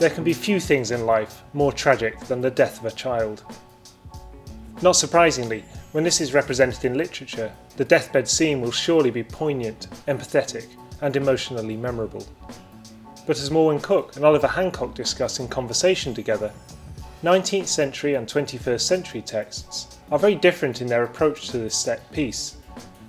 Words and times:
there 0.00 0.08
can 0.08 0.24
be 0.24 0.32
few 0.32 0.58
things 0.58 0.92
in 0.92 1.04
life 1.04 1.42
more 1.52 1.72
tragic 1.72 2.18
than 2.20 2.40
the 2.40 2.50
death 2.50 2.80
of 2.80 2.86
a 2.86 2.90
child. 2.90 3.44
Not 4.80 4.96
surprisingly, 4.96 5.62
when 5.92 6.04
this 6.04 6.22
is 6.22 6.32
represented 6.32 6.86
in 6.86 6.96
literature, 6.96 7.52
the 7.76 7.84
deathbed 7.84 8.26
scene 8.26 8.62
will 8.62 8.70
surely 8.70 9.10
be 9.10 9.22
poignant, 9.22 9.88
empathetic, 10.08 10.68
and 11.02 11.14
emotionally 11.16 11.76
memorable. 11.76 12.26
But 13.26 13.38
as 13.38 13.50
Morwen 13.50 13.82
Cook 13.82 14.16
and 14.16 14.24
Oliver 14.24 14.46
Hancock 14.46 14.94
discuss 14.94 15.38
in 15.38 15.48
conversation 15.48 16.14
together, 16.14 16.50
19th 17.22 17.66
century 17.66 18.14
and 18.14 18.26
21st 18.26 18.80
century 18.80 19.20
texts 19.20 19.98
are 20.10 20.18
very 20.18 20.34
different 20.34 20.80
in 20.80 20.86
their 20.86 21.04
approach 21.04 21.50
to 21.50 21.58
this 21.58 21.76
set 21.76 22.10
piece, 22.10 22.56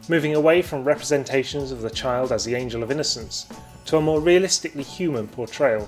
moving 0.09 0.35
away 0.35 0.61
from 0.61 0.83
representations 0.83 1.71
of 1.71 1.81
the 1.81 1.89
child 1.89 2.33
as 2.33 2.43
the 2.43 2.55
angel 2.55 2.83
of 2.83 2.91
innocence 2.91 3.47
to 3.85 3.95
a 3.95 4.01
more 4.01 4.19
realistically 4.19 4.83
human 4.83 5.29
portrayal. 5.29 5.87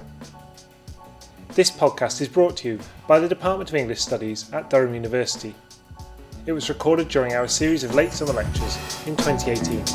This 1.55 1.69
podcast 1.69 2.19
is 2.19 2.27
brought 2.27 2.57
to 2.57 2.67
you 2.67 2.79
by 3.07 3.19
the 3.19 3.27
Department 3.27 3.69
of 3.69 3.75
English 3.75 4.01
Studies 4.01 4.51
at 4.51 4.71
Durham 4.71 4.95
University. 4.95 5.53
It 6.47 6.51
was 6.51 6.67
recorded 6.67 7.09
during 7.09 7.33
our 7.33 7.47
series 7.47 7.83
of 7.83 7.93
late 7.93 8.11
summer 8.11 8.33
lectures 8.33 8.75
in 9.05 9.15
2018. 9.15 9.85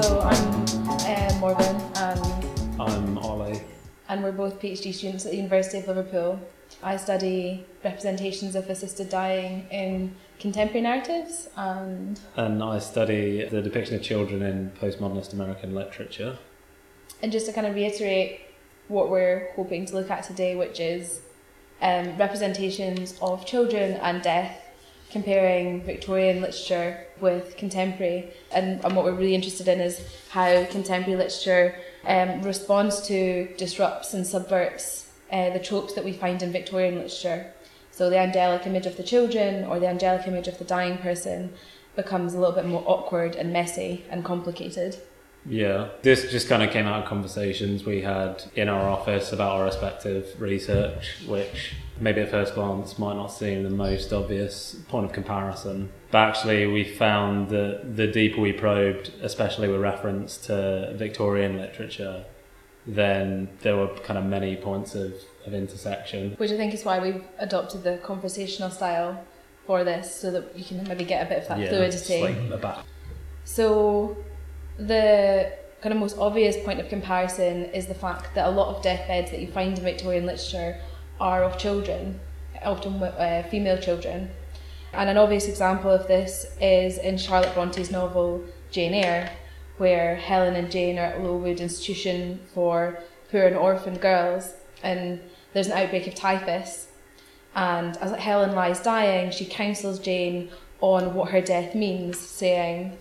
So 0.00 0.20
I'm 0.20 0.64
uh, 1.00 1.38
Morgan 1.40 1.76
and, 1.96 2.80
I'm 2.80 3.18
Ollie. 3.18 3.60
and 4.08 4.22
we're 4.22 4.30
both 4.30 4.60
PhD 4.60 4.94
students 4.94 5.24
at 5.24 5.32
the 5.32 5.36
University 5.36 5.78
of 5.78 5.88
Liverpool. 5.88 6.38
I 6.84 6.98
study 6.98 7.66
representations 7.82 8.54
of 8.54 8.70
assisted 8.70 9.08
dying 9.08 9.66
in 9.72 10.14
contemporary 10.38 10.82
narratives 10.82 11.48
and 11.56 12.20
And 12.36 12.62
I 12.62 12.78
study 12.78 13.44
the 13.44 13.60
depiction 13.60 13.96
of 13.96 14.02
children 14.02 14.40
in 14.40 14.70
postmodernist 14.80 15.32
American 15.32 15.74
literature. 15.74 16.38
And 17.22 17.32
just 17.32 17.46
to 17.46 17.52
kind 17.52 17.66
of 17.66 17.74
reiterate 17.74 18.40
what 18.88 19.10
we're 19.10 19.50
hoping 19.54 19.86
to 19.86 19.94
look 19.94 20.10
at 20.10 20.24
today, 20.24 20.56
which 20.56 20.80
is 20.80 21.20
um, 21.82 22.16
representations 22.16 23.16
of 23.22 23.46
children 23.46 23.92
and 24.02 24.22
death, 24.22 24.56
comparing 25.10 25.82
Victorian 25.82 26.40
literature 26.40 27.06
with 27.20 27.56
contemporary. 27.56 28.30
And, 28.52 28.84
and 28.84 28.94
what 28.94 29.04
we're 29.04 29.12
really 29.12 29.34
interested 29.34 29.68
in 29.68 29.80
is 29.80 30.00
how 30.30 30.64
contemporary 30.66 31.16
literature 31.16 31.74
um, 32.06 32.42
responds 32.42 33.02
to, 33.08 33.48
disrupts, 33.56 34.14
and 34.14 34.26
subverts 34.26 35.10
uh, 35.32 35.50
the 35.50 35.58
tropes 35.58 35.94
that 35.94 36.04
we 36.04 36.12
find 36.12 36.42
in 36.42 36.52
Victorian 36.52 36.94
literature. 36.96 37.52
So 37.92 38.08
the 38.08 38.18
angelic 38.18 38.66
image 38.66 38.86
of 38.86 38.96
the 38.96 39.02
children 39.02 39.64
or 39.64 39.78
the 39.78 39.88
angelic 39.88 40.26
image 40.26 40.48
of 40.48 40.58
the 40.58 40.64
dying 40.64 40.98
person 40.98 41.52
becomes 41.96 42.34
a 42.34 42.38
little 42.38 42.54
bit 42.54 42.66
more 42.66 42.84
awkward 42.86 43.34
and 43.36 43.52
messy 43.52 44.04
and 44.10 44.24
complicated. 44.24 44.96
Yeah, 45.46 45.88
this 46.02 46.30
just 46.30 46.48
kind 46.48 46.62
of 46.62 46.70
came 46.70 46.86
out 46.86 47.02
of 47.02 47.08
conversations 47.08 47.84
we 47.84 48.02
had 48.02 48.44
in 48.54 48.68
our 48.68 48.88
office 48.88 49.32
about 49.32 49.52
our 49.56 49.64
respective 49.64 50.38
research, 50.38 51.16
which 51.26 51.74
maybe 51.98 52.20
at 52.20 52.30
first 52.30 52.54
glance 52.54 52.98
might 52.98 53.14
not 53.14 53.28
seem 53.28 53.62
the 53.62 53.70
most 53.70 54.12
obvious 54.12 54.76
point 54.88 55.06
of 55.06 55.12
comparison. 55.12 55.90
But 56.10 56.28
actually, 56.28 56.66
we 56.66 56.84
found 56.84 57.48
that 57.50 57.96
the 57.96 58.06
deeper 58.06 58.40
we 58.40 58.52
probed, 58.52 59.12
especially 59.22 59.68
with 59.68 59.80
reference 59.80 60.36
to 60.46 60.92
Victorian 60.96 61.56
literature, 61.56 62.24
then 62.86 63.48
there 63.62 63.76
were 63.76 63.88
kind 63.98 64.18
of 64.18 64.24
many 64.26 64.56
points 64.56 64.94
of, 64.94 65.14
of 65.46 65.54
intersection. 65.54 66.32
which 66.36 66.50
I 66.50 66.56
think 66.56 66.74
is 66.74 66.84
why 66.84 66.98
we've 66.98 67.22
adopted 67.38 67.82
the 67.82 67.98
conversational 67.98 68.70
style 68.70 69.24
for 69.66 69.84
this, 69.84 70.14
so 70.14 70.30
that 70.32 70.56
you 70.58 70.64
can 70.64 70.86
maybe 70.88 71.04
get 71.04 71.26
a 71.26 71.28
bit 71.28 71.42
of 71.42 71.48
that 71.48 71.58
Yeah, 71.60 71.68
fluidity. 71.68 72.14
it's 72.14 72.50
like 72.50 72.50
about 72.58 72.84
So, 73.44 74.16
the 74.86 75.52
kind 75.80 75.94
of 75.94 76.00
most 76.00 76.18
obvious 76.18 76.56
point 76.64 76.80
of 76.80 76.88
comparison 76.88 77.64
is 77.66 77.86
the 77.86 77.94
fact 77.94 78.34
that 78.34 78.46
a 78.46 78.50
lot 78.50 78.74
of 78.74 78.82
deathbeds 78.82 79.30
that 79.30 79.40
you 79.40 79.48
find 79.48 79.78
in 79.78 79.84
Victorian 79.84 80.26
literature 80.26 80.80
are 81.20 81.44
of 81.44 81.58
children, 81.58 82.20
often 82.62 83.02
uh, 83.02 83.42
female 83.50 83.78
children. 83.78 84.30
And 84.92 85.08
an 85.08 85.16
obvious 85.16 85.46
example 85.46 85.90
of 85.90 86.08
this 86.08 86.56
is 86.60 86.98
in 86.98 87.16
Charlotte 87.16 87.54
Bronte's 87.54 87.90
novel 87.90 88.44
Jane 88.70 88.94
Eyre, 88.94 89.30
where 89.78 90.16
Helen 90.16 90.56
and 90.56 90.70
Jane 90.70 90.98
are 90.98 91.06
at 91.06 91.22
Lowood 91.22 91.60
Institution 91.60 92.40
for 92.52 92.98
Poor 93.30 93.46
and 93.46 93.56
Orphan 93.56 93.96
Girls, 93.96 94.54
and 94.82 95.20
there's 95.52 95.68
an 95.68 95.78
outbreak 95.78 96.06
of 96.06 96.14
typhus. 96.14 96.88
And 97.54 97.96
as 97.98 98.12
Helen 98.12 98.54
lies 98.54 98.80
dying, 98.80 99.30
she 99.30 99.44
counsels 99.44 99.98
Jane 99.98 100.50
on 100.80 101.14
what 101.14 101.30
her 101.30 101.40
death 101.40 101.74
means, 101.74 102.18
saying, 102.18 102.98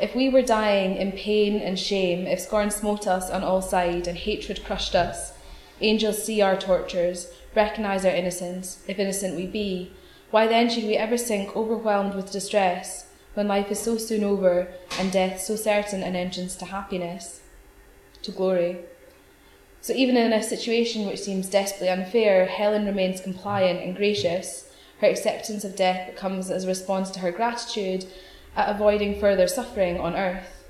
If 0.00 0.14
we 0.14 0.30
were 0.30 0.40
dying 0.40 0.96
in 0.96 1.12
pain 1.12 1.60
and 1.60 1.78
shame, 1.78 2.26
if 2.26 2.40
scorn 2.40 2.70
smote 2.70 3.06
us 3.06 3.28
on 3.28 3.44
all 3.44 3.60
sides 3.60 4.08
and 4.08 4.16
hatred 4.16 4.64
crushed 4.64 4.94
us, 4.94 5.34
angels 5.82 6.24
see 6.24 6.40
our 6.40 6.56
tortures, 6.56 7.30
recognise 7.54 8.06
our 8.06 8.14
innocence, 8.14 8.82
if 8.88 8.98
innocent 8.98 9.36
we 9.36 9.46
be, 9.46 9.92
why 10.30 10.46
then 10.46 10.70
should 10.70 10.84
we 10.84 10.96
ever 10.96 11.18
sink 11.18 11.54
overwhelmed 11.54 12.14
with 12.14 12.32
distress, 12.32 13.10
when 13.34 13.46
life 13.46 13.70
is 13.70 13.78
so 13.78 13.98
soon 13.98 14.24
over 14.24 14.68
and 14.98 15.12
death 15.12 15.40
so 15.40 15.54
certain 15.54 16.02
an 16.02 16.16
entrance 16.16 16.56
to 16.56 16.64
happiness, 16.64 17.42
to 18.22 18.30
glory? 18.30 18.78
So 19.82 19.92
even 19.92 20.16
in 20.16 20.32
a 20.32 20.42
situation 20.42 21.06
which 21.06 21.20
seems 21.20 21.50
desperately 21.50 21.90
unfair, 21.90 22.46
Helen 22.46 22.86
remains 22.86 23.20
compliant 23.20 23.80
and 23.80 23.94
gracious. 23.94 24.72
Her 25.00 25.08
acceptance 25.08 25.64
of 25.64 25.76
death 25.76 26.10
becomes 26.10 26.50
as 26.50 26.64
a 26.64 26.68
response 26.68 27.10
to 27.10 27.20
her 27.20 27.32
gratitude 27.32 28.06
at 28.56 28.74
avoiding 28.74 29.20
further 29.20 29.46
suffering 29.46 29.98
on 30.00 30.16
earth. 30.16 30.64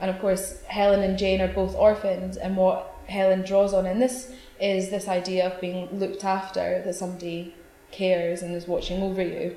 And 0.00 0.10
of 0.10 0.20
course, 0.20 0.62
Helen 0.62 1.02
and 1.02 1.18
Jane 1.18 1.40
are 1.40 1.52
both 1.52 1.74
orphans, 1.74 2.36
and 2.36 2.56
what 2.56 2.94
Helen 3.06 3.42
draws 3.42 3.74
on 3.74 3.86
in 3.86 3.98
this 3.98 4.32
is 4.60 4.90
this 4.90 5.08
idea 5.08 5.46
of 5.46 5.60
being 5.60 5.88
looked 5.98 6.24
after, 6.24 6.82
that 6.82 6.94
somebody 6.94 7.54
cares 7.90 8.42
and 8.42 8.54
is 8.54 8.68
watching 8.68 9.02
over 9.02 9.22
you. 9.22 9.56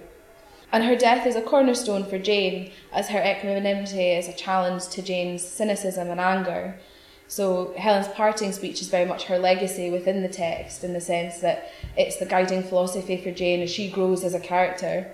And 0.71 0.83
her 0.85 0.95
death 0.95 1.27
is 1.27 1.35
a 1.35 1.41
cornerstone 1.41 2.03
for 2.03 2.17
Jane, 2.17 2.71
as 2.91 3.09
her 3.09 3.21
equanimity 3.21 4.11
is 4.11 4.27
a 4.27 4.33
challenge 4.33 4.87
to 4.89 5.01
Jane's 5.01 5.47
cynicism 5.47 6.09
and 6.09 6.19
anger. 6.19 6.79
So 7.27 7.73
Helen's 7.77 8.07
parting 8.07 8.51
speech 8.51 8.81
is 8.81 8.89
very 8.89 9.05
much 9.05 9.25
her 9.25 9.37
legacy 9.37 9.89
within 9.91 10.23
the 10.23 10.29
text, 10.29 10.83
in 10.83 10.93
the 10.93 11.01
sense 11.01 11.39
that 11.39 11.69
it's 11.95 12.17
the 12.17 12.25
guiding 12.25 12.63
philosophy 12.63 13.17
for 13.17 13.31
Jane 13.31 13.61
as 13.61 13.69
she 13.69 13.89
grows 13.89 14.23
as 14.23 14.33
a 14.33 14.39
character, 14.39 15.11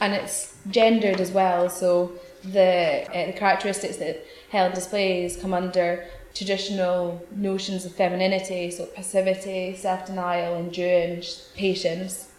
and 0.00 0.14
it's 0.14 0.56
gendered 0.70 1.20
as 1.20 1.30
well. 1.30 1.68
So 1.68 2.12
the 2.44 3.06
uh, 3.08 3.26
the 3.26 3.32
characteristics 3.32 3.96
that 3.96 4.24
Helen 4.50 4.72
displays 4.72 5.36
come 5.36 5.52
under 5.52 6.06
traditional 6.34 7.26
notions 7.34 7.84
of 7.84 7.94
femininity, 7.94 8.70
so 8.70 8.86
passivity, 8.86 9.74
self 9.74 10.06
denial, 10.06 10.54
endurance, 10.54 11.50
patience. 11.56 12.30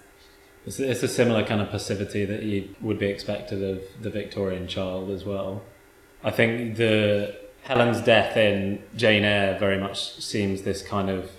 It's, 0.65 0.79
it's 0.79 1.03
a 1.03 1.07
similar 1.07 1.43
kind 1.45 1.61
of 1.61 1.69
passivity 1.69 2.25
that 2.25 2.43
you 2.43 2.75
would 2.81 2.99
be 2.99 3.07
expected 3.07 3.63
of 3.63 3.81
the 4.01 4.09
Victorian 4.09 4.67
child 4.67 5.09
as 5.09 5.25
well. 5.25 5.63
I 6.23 6.31
think 6.31 6.77
the 6.77 7.35
Helen's 7.63 8.01
death 8.01 8.37
in 8.37 8.81
Jane 8.95 9.23
Eyre 9.23 9.57
very 9.59 9.79
much 9.79 10.21
seems 10.21 10.63
this 10.63 10.81
kind 10.81 11.09
of 11.09 11.31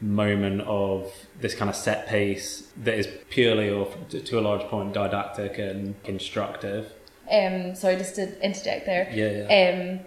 moment 0.00 0.60
of 0.62 1.12
this 1.40 1.54
kind 1.54 1.68
of 1.68 1.76
set 1.76 2.08
piece 2.08 2.68
that 2.76 2.94
is 2.94 3.08
purely 3.30 3.70
or 3.70 3.86
to 4.08 4.38
a 4.38 4.42
large 4.42 4.62
point 4.62 4.92
didactic 4.92 5.58
and 5.58 5.94
instructive. 6.04 6.92
Um, 7.30 7.74
sorry, 7.74 7.96
just 7.96 8.14
to 8.16 8.44
interject 8.44 8.86
there. 8.86 9.10
Yeah, 9.12 9.46
yeah. 9.48 9.98
um, 9.98 10.06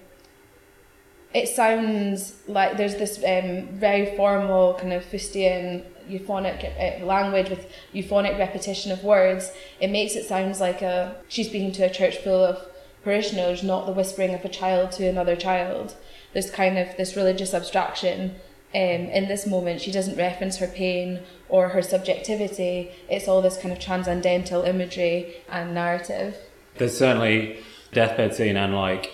it 1.33 1.47
sounds 1.47 2.35
like 2.47 2.77
there's 2.77 2.95
this 2.95 3.17
um, 3.17 3.67
very 3.77 4.16
formal 4.16 4.75
kind 4.75 4.94
of 4.94 5.03
Fustian 5.03 5.85
euphonic 6.07 6.63
uh, 6.63 7.06
language 7.06 7.50
with 7.50 7.71
euphonic 7.94 8.38
repetition 8.38 8.91
of 8.91 9.03
words. 9.03 9.51
It 9.79 9.91
makes 9.91 10.16
it 10.16 10.25
sounds 10.25 10.59
like 10.59 10.81
a 10.81 11.16
she's 11.27 11.47
speaking 11.47 11.71
to 11.73 11.83
a 11.83 11.89
church 11.89 12.17
full 12.17 12.44
of 12.44 12.66
parishioners, 13.03 13.63
not 13.63 13.85
the 13.85 13.91
whispering 13.91 14.33
of 14.33 14.44
a 14.44 14.50
child 14.50 14.91
to 14.94 15.07
another 15.07 15.36
child. 15.36 15.95
There's 16.33 16.50
kind 16.50 16.77
of 16.77 16.95
this 16.97 17.15
religious 17.15 17.53
abstraction. 17.53 18.36
Um, 18.74 18.81
in 18.81 19.27
this 19.27 19.48
moment, 19.48 19.81
she 19.81 19.92
doesn't 19.92 20.16
reference 20.16 20.57
her 20.57 20.68
pain 20.68 21.21
or 21.48 21.69
her 21.69 21.81
subjectivity. 21.81 22.92
It's 23.10 23.27
all 23.27 23.42
this 23.42 23.57
kind 23.57 23.71
of 23.71 23.80
transcendental 23.80 24.62
imagery 24.62 25.38
and 25.50 25.74
narrative. 25.74 26.36
There's 26.77 26.98
certainly 26.98 27.60
deathbed 27.92 28.36
scene 28.36 28.56
and 28.56 28.75
like 28.75 29.12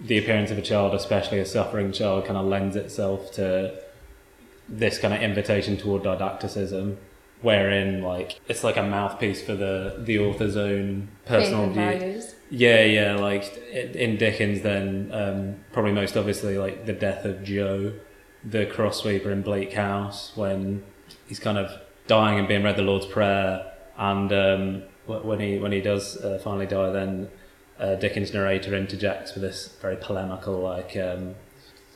the 0.00 0.18
appearance 0.18 0.50
of 0.50 0.58
a 0.58 0.62
child, 0.62 0.94
especially 0.94 1.38
a 1.38 1.46
suffering 1.46 1.92
child, 1.92 2.24
kind 2.24 2.36
of 2.36 2.46
lends 2.46 2.76
itself 2.76 3.32
to 3.32 3.78
this 4.68 4.98
kind 4.98 5.14
of 5.14 5.20
invitation 5.20 5.76
toward 5.76 6.02
didacticism, 6.02 6.96
wherein 7.42 8.02
like 8.02 8.40
it's 8.48 8.64
like 8.64 8.76
a 8.76 8.82
mouthpiece 8.82 9.42
for 9.42 9.54
the 9.54 9.96
the 9.98 10.18
author's 10.18 10.56
own 10.56 11.08
personal 11.26 11.66
view. 11.66 11.74
values. 11.74 12.34
Yeah, 12.50 12.82
yeah. 12.84 13.16
Like 13.16 13.56
in 13.72 14.16
Dickens, 14.16 14.62
then 14.62 15.10
um, 15.12 15.56
probably 15.72 15.92
most 15.92 16.16
obviously 16.16 16.58
like 16.58 16.86
the 16.86 16.92
death 16.92 17.24
of 17.24 17.44
Jo, 17.44 17.92
the 18.44 18.66
cross 18.66 19.00
sweeper 19.00 19.30
in 19.30 19.42
Bleak 19.42 19.72
House, 19.72 20.32
when 20.34 20.82
he's 21.26 21.38
kind 21.38 21.58
of 21.58 21.70
dying 22.06 22.38
and 22.38 22.46
being 22.46 22.62
read 22.62 22.76
the 22.76 22.82
Lord's 22.82 23.06
Prayer, 23.06 23.72
and 23.96 24.32
um, 24.32 24.82
when 25.06 25.40
he 25.40 25.58
when 25.58 25.72
he 25.72 25.80
does 25.80 26.16
uh, 26.16 26.38
finally 26.42 26.66
die, 26.66 26.90
then 26.90 27.28
uh, 27.78 27.94
Dickens' 27.96 28.32
narrator 28.32 28.74
interjects 28.74 29.34
with 29.34 29.42
this 29.42 29.68
very 29.80 29.96
polemical 29.96 30.58
like. 30.60 30.96
Um, 30.96 31.34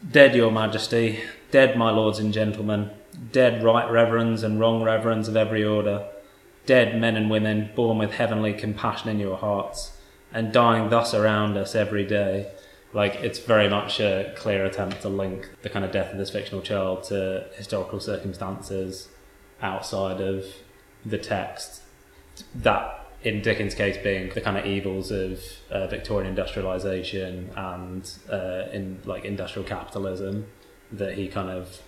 Dead, 0.08 0.36
Your 0.36 0.52
Majesty, 0.52 1.24
dead, 1.50 1.76
my 1.76 1.90
lords 1.90 2.20
and 2.20 2.32
gentlemen, 2.32 2.90
dead, 3.32 3.64
right 3.64 3.90
reverends 3.90 4.44
and 4.44 4.60
wrong 4.60 4.80
reverends 4.84 5.26
of 5.26 5.36
every 5.36 5.64
order, 5.64 6.06
dead 6.66 7.00
men 7.00 7.16
and 7.16 7.28
women 7.28 7.70
born 7.74 7.98
with 7.98 8.12
heavenly 8.12 8.52
compassion 8.52 9.10
in 9.10 9.18
your 9.18 9.36
hearts, 9.36 9.98
and 10.32 10.52
dying 10.52 10.88
thus 10.88 11.14
around 11.14 11.56
us 11.56 11.74
every 11.74 12.06
day. 12.06 12.48
Like, 12.92 13.16
it's 13.16 13.38
very 13.38 13.68
much 13.68 14.00
a 14.00 14.32
clear 14.36 14.64
attempt 14.64 15.02
to 15.02 15.08
link 15.08 15.50
the 15.62 15.68
kind 15.68 15.84
of 15.84 15.92
death 15.92 16.12
of 16.12 16.18
this 16.18 16.30
fictional 16.30 16.62
child 16.62 17.04
to 17.04 17.46
historical 17.54 18.00
circumstances 18.00 19.08
outside 19.60 20.20
of 20.20 20.46
the 21.04 21.18
text. 21.18 21.82
That 22.54 22.98
in 23.22 23.42
Dickens' 23.42 23.74
case, 23.74 23.96
being 24.02 24.30
the 24.30 24.40
kind 24.40 24.56
of 24.56 24.64
evils 24.64 25.10
of 25.10 25.42
uh, 25.70 25.86
Victorian 25.88 26.28
industrialization 26.28 27.50
and 27.56 28.10
uh, 28.30 28.66
in 28.72 29.00
like 29.04 29.24
industrial 29.24 29.66
capitalism 29.66 30.46
that 30.92 31.14
he 31.14 31.28
kind 31.28 31.50
of 31.50 31.82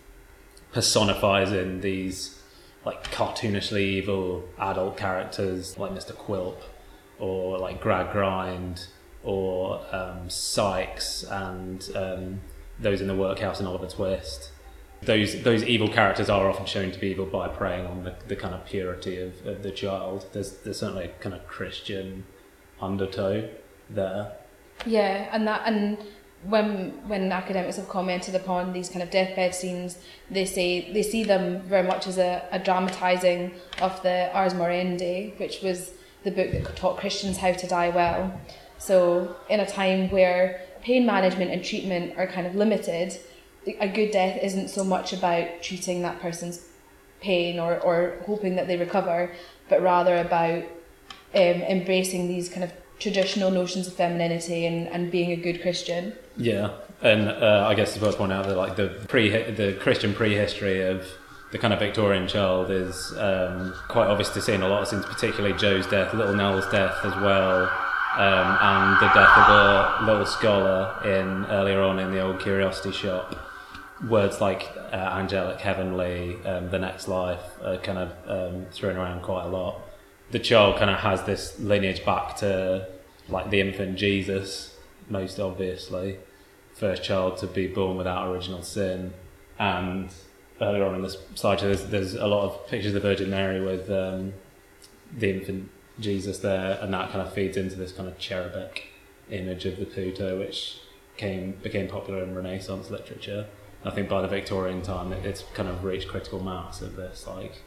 personifies 0.73 1.53
in 1.53 1.81
these 1.81 2.41
like 2.85 3.11
cartoonishly 3.11 3.81
evil 3.81 4.45
adult 4.59 4.97
characters 4.97 5.79
like 5.79 5.93
Mr. 5.93 6.13
Quilp 6.13 6.59
or 7.19 7.59
like 7.59 7.83
Gradgrind 7.83 8.87
or 9.23 9.85
um, 9.95 10.29
Sikes 10.29 11.23
and 11.25 11.89
um, 11.95 12.41
those 12.79 13.01
in 13.01 13.07
the 13.07 13.15
workhouse 13.15 13.61
in 13.61 13.67
Oliver 13.67 13.87
Twist 13.87 14.51
those 15.03 15.43
those 15.43 15.65
evil 15.65 15.89
characters 15.89 16.29
are 16.29 16.49
often 16.49 16.67
shown 16.67 16.91
to 16.93 16.99
be 16.99 17.09
evil 17.09 17.27
by 17.27 17.49
preying 17.49 17.87
on 17.87 18.05
the, 18.05 18.15
the 18.29 18.37
kind 18.37 18.55
of 18.55 18.65
purity 18.67 19.19
of, 19.19 19.47
of 19.47 19.63
the 19.63 19.71
child. 19.71 20.27
There's 20.33 20.59
there's 20.59 20.81
certainly 20.81 21.07
a 21.07 21.09
kind 21.09 21.35
of 21.35 21.47
Christian 21.47 22.25
undertow 22.81 23.49
there. 23.89 24.33
Yeah, 24.85 25.29
and 25.33 25.47
that 25.47 25.63
and 25.65 25.99
when 26.45 27.09
when 27.09 27.33
academics 27.33 27.77
have 27.77 27.89
commented 27.89 28.35
upon 28.35 28.73
these 28.73 28.89
kind 28.89 29.03
of 29.03 29.11
deathbed 29.11 29.55
scenes, 29.55 29.99
they 30.31 30.45
say 30.45 30.93
they 30.93 31.03
see 31.03 31.25
them 31.25 31.63
very 31.63 31.87
much 31.87 32.07
as 32.07 32.19
a, 32.19 32.47
a 32.53 32.59
dramatising 32.59 33.53
of 33.81 34.03
the 34.03 34.31
Ars 34.35 34.53
Moriendi, 34.53 35.39
which 35.39 35.63
was 35.63 35.93
the 36.25 36.31
book 36.31 36.53
that 36.53 36.77
taught 36.77 36.99
Christians 36.99 37.39
how 37.39 37.53
to 37.53 37.67
die 37.67 37.89
well. 37.89 38.39
So 38.81 39.37
in 39.49 39.61
a 39.61 39.67
time 39.67 40.11
where 40.11 40.63
pain 40.83 41.07
management 41.07 41.51
and 41.51 41.63
treatment 41.63 42.17
are 42.17 42.27
kind 42.27 42.47
of 42.47 42.55
limited, 42.55 43.17
a 43.79 43.87
good 43.87 44.11
death 44.11 44.43
isn't 44.43 44.69
so 44.69 44.83
much 44.83 45.13
about 45.13 45.63
treating 45.63 46.03
that 46.03 46.19
person's 46.21 46.67
pain 47.21 47.61
or, 47.61 47.79
or 47.81 48.17
hoping 48.25 48.57
that 48.57 48.67
they 48.67 48.79
recover, 48.79 49.31
but 49.69 49.83
rather 49.83 50.17
about 50.17 50.63
um, 51.35 51.63
embracing 51.69 52.27
these 52.27 52.49
kind 52.49 52.65
of 52.65 52.73
traditional 52.99 53.51
notions 53.51 53.87
of 53.87 53.95
femininity 53.95 54.65
and, 54.65 54.89
and 54.89 55.11
being 55.11 55.31
a 55.31 55.37
good 55.37 55.61
Christian. 55.61 56.15
Yeah, 56.39 56.71
and 57.03 57.29
uh, 57.29 57.67
I 57.69 57.75
guess 57.75 57.95
it's 57.95 58.03
worth 58.03 58.17
pointing 58.17 58.39
out 58.39 58.47
that 58.47 58.57
like 58.57 58.77
the 58.77 58.89
pre 59.09 59.29
the 59.31 59.77
Christian 59.81 60.15
prehistory 60.15 60.81
of 60.81 61.07
the 61.53 61.59
kind 61.59 61.75
of 61.75 61.81
Victorian 61.81 62.29
child 62.29 62.71
is 62.71 63.13
um, 63.19 63.75
quite 63.89 64.07
obvious 64.07 64.31
to 64.31 64.41
see 64.41 64.55
in 64.55 64.63
a 64.63 64.69
lot 64.69 64.83
of 64.83 64.89
scenes, 64.89 65.05
particularly 65.05 65.57
Jo's 65.59 65.87
death, 65.87 66.15
Little 66.15 66.35
Nell's 66.35 66.71
death 66.71 66.97
as 67.05 67.15
well, 67.17 67.69
um, 68.17 68.59
and 68.61 68.97
the 69.01 69.07
death 69.15 69.39
of 69.39 70.03
a 70.03 70.05
little 70.05 70.27
scholar 70.27 71.01
in 71.05 71.47
earlier 71.47 71.81
on 71.81 71.99
in 71.99 72.11
the 72.11 72.21
old 72.21 72.41
curiosity 72.41 72.93
shop 72.93 73.37
words 74.09 74.41
like 74.41 74.69
uh, 74.93 74.97
angelic, 74.97 75.61
heavenly, 75.61 76.37
um, 76.45 76.71
the 76.71 76.79
next 76.79 77.09
life 77.09 77.43
are 77.63 77.77
kind 77.79 77.99
of 77.99 78.13
um, 78.27 78.67
thrown 78.73 78.97
around 78.97 79.23
quite 79.23 79.45
a 79.45 79.49
lot. 79.49 79.81
The 80.31 80.39
child 80.39 80.79
kind 80.79 80.91
of 80.91 81.01
has 81.01 81.23
this 81.25 81.59
lineage 81.59 82.05
back 82.05 82.37
to 82.37 82.89
like 83.29 83.51
the 83.51 83.61
infant 83.61 83.97
Jesus, 83.97 84.77
most 85.09 85.39
obviously, 85.39 86.19
first 86.75 87.03
child 87.03 87.37
to 87.39 87.47
be 87.47 87.67
born 87.67 87.97
without 87.97 88.29
original 88.29 88.63
sin, 88.63 89.13
and 89.59 90.13
earlier 90.61 90.85
on 90.85 90.95
in 90.95 91.03
this 91.03 91.17
slide, 91.35 91.61
there's, 91.61 91.87
there's 91.87 92.15
a 92.15 92.27
lot 92.27 92.45
of 92.45 92.67
pictures 92.69 92.95
of 92.95 93.03
the 93.03 93.09
Virgin 93.09 93.31
Mary 93.31 93.61
with 93.61 93.91
um, 93.91 94.33
the 95.17 95.31
infant 95.31 95.71
Jesus 96.01 96.39
there, 96.39 96.79
and 96.81 96.93
that 96.95 97.11
kind 97.11 97.27
of 97.27 97.33
feeds 97.33 97.57
into 97.57 97.77
this 97.77 97.93
kind 97.93 98.09
of 98.09 98.19
cherubic 98.19 98.89
image 99.31 99.65
of 99.65 99.79
the 99.79 99.87
putto, 99.87 100.39
which 100.39 100.81
came 101.17 101.53
became 101.63 101.89
popular 101.89 102.23
in 102.23 102.35
Renaissance 102.35 102.91
literature. 102.91 103.47
I 103.85 103.91
think 103.91 104.09
by 104.09 104.21
the 104.21 104.29
Victorian 104.29 104.83
time, 104.83 105.13
it's 105.13 105.45
kind 105.55 105.69
of 105.69 105.85
reached 105.85 106.09
critical 106.09 106.41
mass 106.43 106.83
of 106.83 106.97
this. 106.97 107.27
Like, 107.27 107.63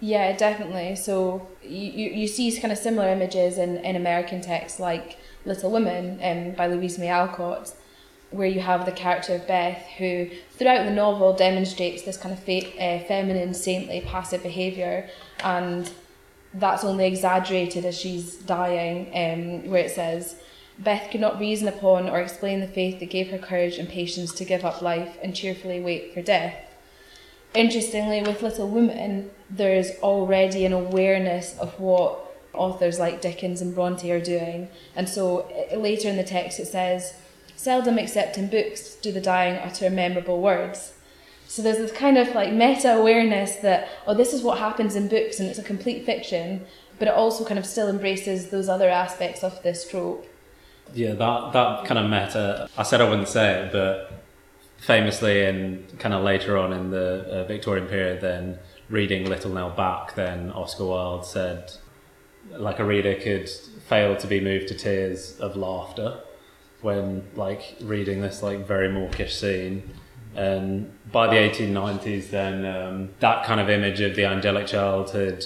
yeah, 0.00 0.36
definitely. 0.36 0.94
So 0.96 1.48
you, 1.62 2.10
you 2.10 2.28
see 2.28 2.56
kind 2.60 2.72
of 2.72 2.78
similar 2.78 3.08
images 3.08 3.58
in, 3.58 3.78
in 3.78 3.96
American 3.96 4.40
texts 4.40 4.78
like 4.78 5.18
Little 5.44 5.70
Women 5.70 6.20
um, 6.22 6.54
by 6.54 6.66
Louisa 6.66 7.00
May 7.00 7.08
Alcott, 7.08 7.74
where 8.30 8.46
you 8.46 8.60
have 8.60 8.84
the 8.84 8.92
character 8.92 9.34
of 9.34 9.46
Beth, 9.46 9.82
who 9.98 10.28
throughout 10.52 10.84
the 10.84 10.90
novel 10.92 11.32
demonstrates 11.32 12.02
this 12.02 12.16
kind 12.16 12.32
of 12.32 12.40
fe- 12.40 12.74
uh, 12.78 13.06
feminine, 13.08 13.54
saintly, 13.54 14.02
passive 14.02 14.42
behaviour, 14.42 15.08
and 15.42 15.90
that's 16.54 16.84
only 16.84 17.06
exaggerated 17.06 17.84
as 17.84 17.98
she's 17.98 18.36
dying, 18.36 19.06
um, 19.14 19.70
where 19.70 19.84
it 19.84 19.90
says, 19.90 20.36
Beth 20.78 21.10
could 21.10 21.20
not 21.20 21.40
reason 21.40 21.68
upon 21.68 22.08
or 22.08 22.20
explain 22.20 22.60
the 22.60 22.68
faith 22.68 23.00
that 23.00 23.10
gave 23.10 23.30
her 23.30 23.38
courage 23.38 23.78
and 23.78 23.88
patience 23.88 24.32
to 24.34 24.44
give 24.44 24.64
up 24.64 24.82
life 24.82 25.16
and 25.22 25.34
cheerfully 25.34 25.80
wait 25.80 26.12
for 26.12 26.22
death. 26.22 26.54
Interestingly, 27.54 28.22
with 28.22 28.42
Little 28.42 28.68
Women, 28.68 29.30
there's 29.48 29.92
already 30.02 30.66
an 30.66 30.74
awareness 30.74 31.56
of 31.58 31.80
what 31.80 32.22
authors 32.52 32.98
like 32.98 33.22
Dickens 33.22 33.62
and 33.62 33.74
Bronte 33.74 34.10
are 34.10 34.20
doing. 34.20 34.68
And 34.94 35.08
so 35.08 35.50
later 35.74 36.08
in 36.08 36.16
the 36.16 36.24
text 36.24 36.60
it 36.60 36.66
says, 36.66 37.14
Seldom 37.56 37.98
except 37.98 38.36
in 38.36 38.48
books 38.48 38.96
do 38.96 39.10
the 39.10 39.20
dying 39.20 39.56
utter 39.56 39.88
memorable 39.88 40.42
words. 40.42 40.92
So 41.48 41.62
there's 41.62 41.78
this 41.78 41.92
kind 41.92 42.18
of 42.18 42.34
like 42.34 42.52
meta 42.52 42.94
awareness 42.94 43.56
that, 43.56 43.88
oh, 44.06 44.14
this 44.14 44.32
is 44.32 44.42
what 44.42 44.58
happens 44.58 44.96
in 44.96 45.08
books 45.08 45.38
and 45.40 45.48
it's 45.48 45.58
a 45.58 45.62
complete 45.62 46.04
fiction, 46.04 46.66
but 46.98 47.08
it 47.08 47.14
also 47.14 47.44
kind 47.44 47.58
of 47.58 47.66
still 47.66 47.88
embraces 47.88 48.50
those 48.50 48.68
other 48.68 48.88
aspects 48.88 49.44
of 49.44 49.62
this 49.62 49.88
trope. 49.88 50.26
Yeah, 50.94 51.14
that 51.14 51.52
that 51.52 51.84
kind 51.84 51.98
of 51.98 52.10
meta. 52.10 52.68
I 52.76 52.82
said 52.82 53.00
I 53.00 53.08
wouldn't 53.08 53.28
say 53.28 53.62
it, 53.62 53.72
but 53.72 54.12
famously, 54.78 55.44
and 55.44 55.98
kind 55.98 56.14
of 56.14 56.22
later 56.22 56.56
on 56.56 56.72
in 56.72 56.90
the 56.90 57.24
uh, 57.28 57.44
Victorian 57.44 57.86
period, 57.86 58.20
then 58.20 58.58
reading 58.88 59.28
Little 59.28 59.50
Nell 59.50 59.70
back, 59.70 60.14
then 60.14 60.50
Oscar 60.52 60.84
Wilde 60.84 61.26
said, 61.26 61.72
like 62.50 62.78
a 62.78 62.84
reader 62.84 63.14
could 63.14 63.48
fail 63.48 64.16
to 64.16 64.26
be 64.26 64.40
moved 64.40 64.68
to 64.68 64.74
tears 64.74 65.38
of 65.40 65.56
laughter 65.56 66.20
when 66.82 67.26
like 67.34 67.76
reading 67.80 68.20
this 68.20 68.42
like 68.42 68.66
very 68.66 68.88
mawkish 68.88 69.34
scene. 69.34 69.94
And 70.36 70.92
by 71.10 71.26
the 71.28 71.36
1890s, 71.36 72.30
then 72.30 72.66
um, 72.66 73.08
that 73.20 73.46
kind 73.46 73.60
of 73.60 73.70
image 73.70 74.00
of 74.00 74.16
the 74.16 74.26
angelic 74.26 74.66
child 74.66 75.10
had 75.10 75.44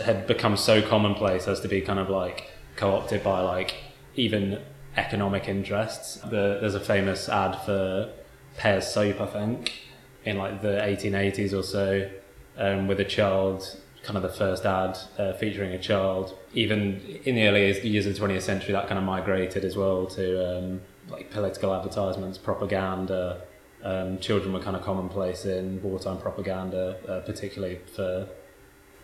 had 0.00 0.26
become 0.26 0.56
so 0.56 0.82
commonplace 0.82 1.46
as 1.46 1.60
to 1.60 1.68
be 1.68 1.80
kind 1.80 2.00
of 2.00 2.10
like 2.10 2.50
co-opted 2.74 3.22
by 3.22 3.40
like 3.40 3.74
even 4.16 4.60
economic 4.96 5.48
interests. 5.48 6.16
The, 6.16 6.58
there's 6.60 6.74
a 6.74 6.80
famous 6.80 7.28
ad 7.28 7.56
for 7.64 8.12
Pears 8.56 8.86
soap, 8.86 9.20
I 9.20 9.26
think, 9.26 9.72
in 10.24 10.38
like 10.38 10.62
the 10.62 10.80
1880s 10.80 11.52
or 11.52 11.62
so, 11.62 12.10
um, 12.56 12.86
with 12.86 13.00
a 13.00 13.04
child, 13.04 13.76
kind 14.02 14.16
of 14.16 14.22
the 14.22 14.28
first 14.28 14.64
ad 14.64 14.96
uh, 15.18 15.32
featuring 15.34 15.72
a 15.72 15.78
child. 15.78 16.36
Even 16.52 17.00
in 17.24 17.34
the 17.34 17.46
early 17.46 17.86
years 17.86 18.06
of 18.06 18.14
the 18.14 18.20
20th 18.20 18.42
century, 18.42 18.72
that 18.72 18.86
kind 18.86 18.98
of 18.98 19.04
migrated 19.04 19.64
as 19.64 19.76
well 19.76 20.06
to 20.06 20.58
um, 20.58 20.80
like 21.08 21.30
political 21.30 21.74
advertisements, 21.74 22.38
propaganda. 22.38 23.42
Um, 23.84 24.18
children 24.18 24.54
were 24.54 24.60
kind 24.60 24.76
of 24.76 24.82
commonplace 24.82 25.44
in 25.44 25.82
wartime 25.82 26.18
propaganda, 26.18 26.96
uh, 27.06 27.20
particularly 27.20 27.80
for 27.94 28.26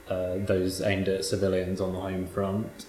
uh, 0.09 0.37
those 0.39 0.81
aimed 0.81 1.09
at 1.09 1.25
civilians 1.25 1.81
on 1.81 1.93
the 1.93 2.01
home 2.01 2.27
front. 2.27 2.87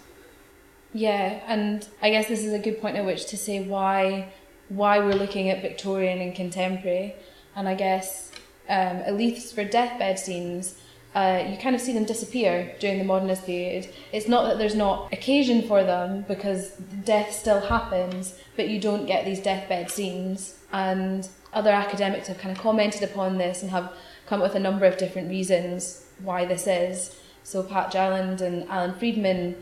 Yeah, 0.93 1.41
and 1.47 1.87
I 2.01 2.09
guess 2.09 2.27
this 2.27 2.43
is 2.43 2.53
a 2.53 2.59
good 2.59 2.81
point 2.81 2.95
at 2.95 3.05
which 3.05 3.27
to 3.27 3.37
say 3.37 3.63
why 3.63 4.29
why 4.69 4.99
we're 4.99 5.15
looking 5.15 5.49
at 5.49 5.61
Victorian 5.61 6.19
and 6.21 6.33
contemporary. 6.33 7.15
And 7.55 7.67
I 7.67 7.75
guess 7.75 8.31
um, 8.69 8.97
at 9.05 9.15
least 9.15 9.53
for 9.53 9.65
deathbed 9.65 10.17
scenes, 10.17 10.75
uh, 11.13 11.43
you 11.49 11.57
kind 11.57 11.75
of 11.75 11.81
see 11.81 11.91
them 11.91 12.05
disappear 12.05 12.73
during 12.79 12.97
the 12.97 13.03
modernist 13.03 13.45
period. 13.45 13.89
It's 14.13 14.29
not 14.29 14.47
that 14.47 14.57
there's 14.57 14.75
not 14.75 15.11
occasion 15.11 15.67
for 15.67 15.83
them 15.83 16.23
because 16.25 16.71
death 17.03 17.33
still 17.33 17.59
happens, 17.59 18.35
but 18.55 18.69
you 18.69 18.79
don't 18.79 19.05
get 19.05 19.25
these 19.25 19.41
deathbed 19.41 19.91
scenes. 19.91 20.57
And 20.71 21.27
other 21.53 21.69
academics 21.69 22.27
have 22.27 22.37
kind 22.37 22.55
of 22.55 22.61
commented 22.61 23.03
upon 23.03 23.37
this 23.37 23.61
and 23.61 23.71
have 23.71 23.93
come 24.25 24.41
up 24.41 24.47
with 24.47 24.55
a 24.55 24.59
number 24.59 24.85
of 24.85 24.97
different 24.97 25.29
reasons 25.29 26.05
why 26.23 26.45
this 26.45 26.67
is. 26.67 27.15
So 27.43 27.63
Pat 27.63 27.91
Jalland 27.91 28.41
and 28.41 28.67
Alan 28.69 28.93
Freedman 28.93 29.55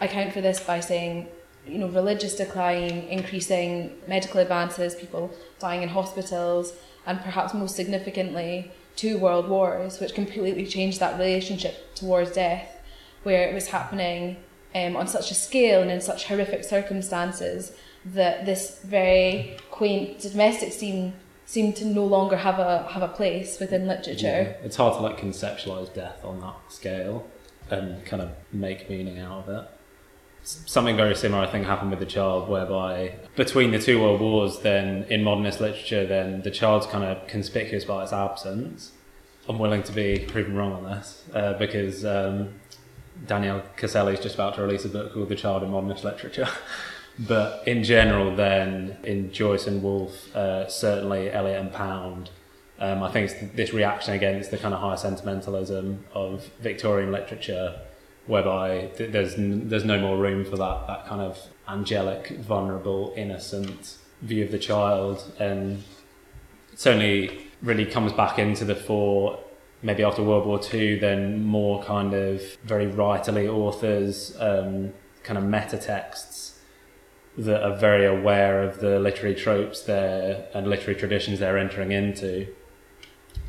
account 0.00 0.32
for 0.32 0.40
this 0.40 0.60
by 0.60 0.80
saying, 0.80 1.28
you 1.66 1.78
know, 1.78 1.88
religious 1.88 2.36
decline, 2.36 3.06
increasing 3.08 3.92
medical 4.06 4.40
advances, 4.40 4.94
people 4.94 5.32
dying 5.58 5.82
in 5.82 5.88
hospitals, 5.88 6.74
and 7.06 7.20
perhaps 7.20 7.54
most 7.54 7.76
significantly, 7.76 8.70
two 8.96 9.18
world 9.18 9.48
wars, 9.48 9.98
which 10.00 10.14
completely 10.14 10.66
changed 10.66 11.00
that 11.00 11.18
relationship 11.18 11.94
towards 11.94 12.32
death, 12.32 12.80
where 13.22 13.48
it 13.48 13.54
was 13.54 13.68
happening 13.68 14.36
um, 14.74 14.96
on 14.96 15.06
such 15.06 15.30
a 15.30 15.34
scale 15.34 15.82
and 15.82 15.90
in 15.90 16.00
such 16.00 16.26
horrific 16.26 16.64
circumstances 16.64 17.72
that 18.04 18.44
this 18.44 18.80
very 18.84 19.56
quaint 19.70 20.20
domestic 20.20 20.72
scene 20.72 21.12
seem 21.52 21.70
to 21.70 21.84
no 21.84 22.06
longer 22.06 22.34
have 22.34 22.58
a 22.58 22.88
have 22.88 23.02
a 23.02 23.08
place 23.08 23.60
within 23.60 23.86
literature. 23.86 24.56
Yeah. 24.58 24.66
It's 24.66 24.76
hard 24.76 24.94
to 24.94 25.00
like 25.00 25.20
conceptualize 25.20 25.92
death 25.92 26.24
on 26.24 26.40
that 26.40 26.56
scale 26.70 27.28
and 27.70 28.02
kind 28.06 28.22
of 28.22 28.30
make 28.52 28.88
meaning 28.88 29.18
out 29.18 29.46
of 29.46 29.48
it. 29.50 29.68
Something 30.44 30.96
very 30.96 31.14
similar, 31.14 31.44
I 31.44 31.46
think, 31.46 31.66
happened 31.66 31.90
with 31.90 32.00
the 32.00 32.06
child, 32.06 32.48
whereby 32.48 33.16
between 33.36 33.70
the 33.70 33.78
two 33.78 34.00
world 34.00 34.20
wars, 34.20 34.60
then 34.60 35.04
in 35.04 35.22
modernist 35.22 35.60
literature, 35.60 36.06
then 36.06 36.40
the 36.40 36.50
child's 36.50 36.86
kind 36.86 37.04
of 37.04 37.28
conspicuous 37.28 37.84
by 37.84 38.02
its 38.02 38.14
absence. 38.14 38.92
I'm 39.46 39.58
willing 39.58 39.82
to 39.84 39.92
be 39.92 40.24
proven 40.26 40.56
wrong 40.56 40.72
on 40.72 40.84
this 40.84 41.22
uh, 41.34 41.52
because 41.58 42.04
um, 42.04 42.54
Daniela 43.26 43.62
Caselli 43.76 44.14
is 44.14 44.20
just 44.20 44.36
about 44.36 44.54
to 44.54 44.62
release 44.62 44.86
a 44.86 44.88
book 44.88 45.12
called 45.12 45.28
The 45.28 45.36
Child 45.36 45.64
in 45.64 45.70
Modernist 45.70 46.02
Literature. 46.02 46.48
but 47.18 47.66
in 47.66 47.84
general, 47.84 48.34
then 48.34 48.96
in 49.04 49.32
Joyce 49.32 49.66
and 49.66 49.82
Woolf, 49.82 50.34
uh, 50.34 50.68
certainly 50.68 51.30
Eliot 51.30 51.60
and 51.60 51.72
Pound, 51.72 52.30
um, 52.78 53.02
I 53.02 53.10
think 53.10 53.30
it's 53.30 53.54
this 53.54 53.72
reaction 53.72 54.14
against 54.14 54.50
the 54.50 54.58
kind 54.58 54.74
of 54.74 54.80
high 54.80 54.96
sentimentalism 54.96 56.04
of 56.14 56.50
Victorian 56.60 57.12
literature, 57.12 57.78
whereby 58.26 58.90
th- 58.96 59.12
there's 59.12 59.34
n- 59.34 59.68
there's 59.68 59.84
no 59.84 59.98
more 60.00 60.16
room 60.16 60.44
for 60.44 60.56
that 60.56 60.86
that 60.86 61.06
kind 61.06 61.20
of 61.20 61.38
angelic, 61.68 62.28
vulnerable, 62.40 63.12
innocent 63.16 63.96
view 64.22 64.44
of 64.44 64.50
the 64.50 64.58
child, 64.58 65.32
and 65.38 65.82
it 66.72 66.80
certainly 66.80 67.46
really 67.60 67.84
comes 67.86 68.12
back 68.12 68.38
into 68.38 68.64
the 68.64 68.74
fore 68.74 69.38
maybe 69.82 70.02
after 70.04 70.22
World 70.22 70.46
War 70.46 70.60
II, 70.72 70.98
then 71.00 71.44
more 71.44 71.82
kind 71.82 72.14
of 72.14 72.40
very 72.64 72.86
writerly 72.86 73.48
authors, 73.48 74.36
um, 74.38 74.92
kind 75.24 75.36
of 75.36 75.44
meta 75.44 75.76
texts 75.76 76.31
that 77.36 77.62
are 77.62 77.76
very 77.76 78.06
aware 78.06 78.62
of 78.62 78.80
the 78.80 78.98
literary 78.98 79.34
tropes 79.34 79.82
there 79.82 80.46
and 80.54 80.66
literary 80.66 80.98
traditions 80.98 81.38
they're 81.38 81.58
entering 81.58 81.92
into. 81.92 82.46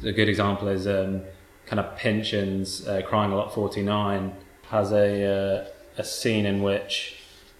A 0.03 0.11
good 0.11 0.29
example 0.29 0.67
is 0.69 0.87
um, 0.87 1.21
kind 1.65 1.79
of 1.79 1.97
Pynchon's 1.97 2.87
uh, 2.87 3.01
Crying 3.01 3.31
of 3.31 3.37
Lot 3.37 3.53
49 3.53 4.33
has 4.69 4.91
a, 4.91 5.25
uh, 5.25 5.65
a 5.97 6.03
scene 6.03 6.45
in 6.45 6.61
which 6.61 7.17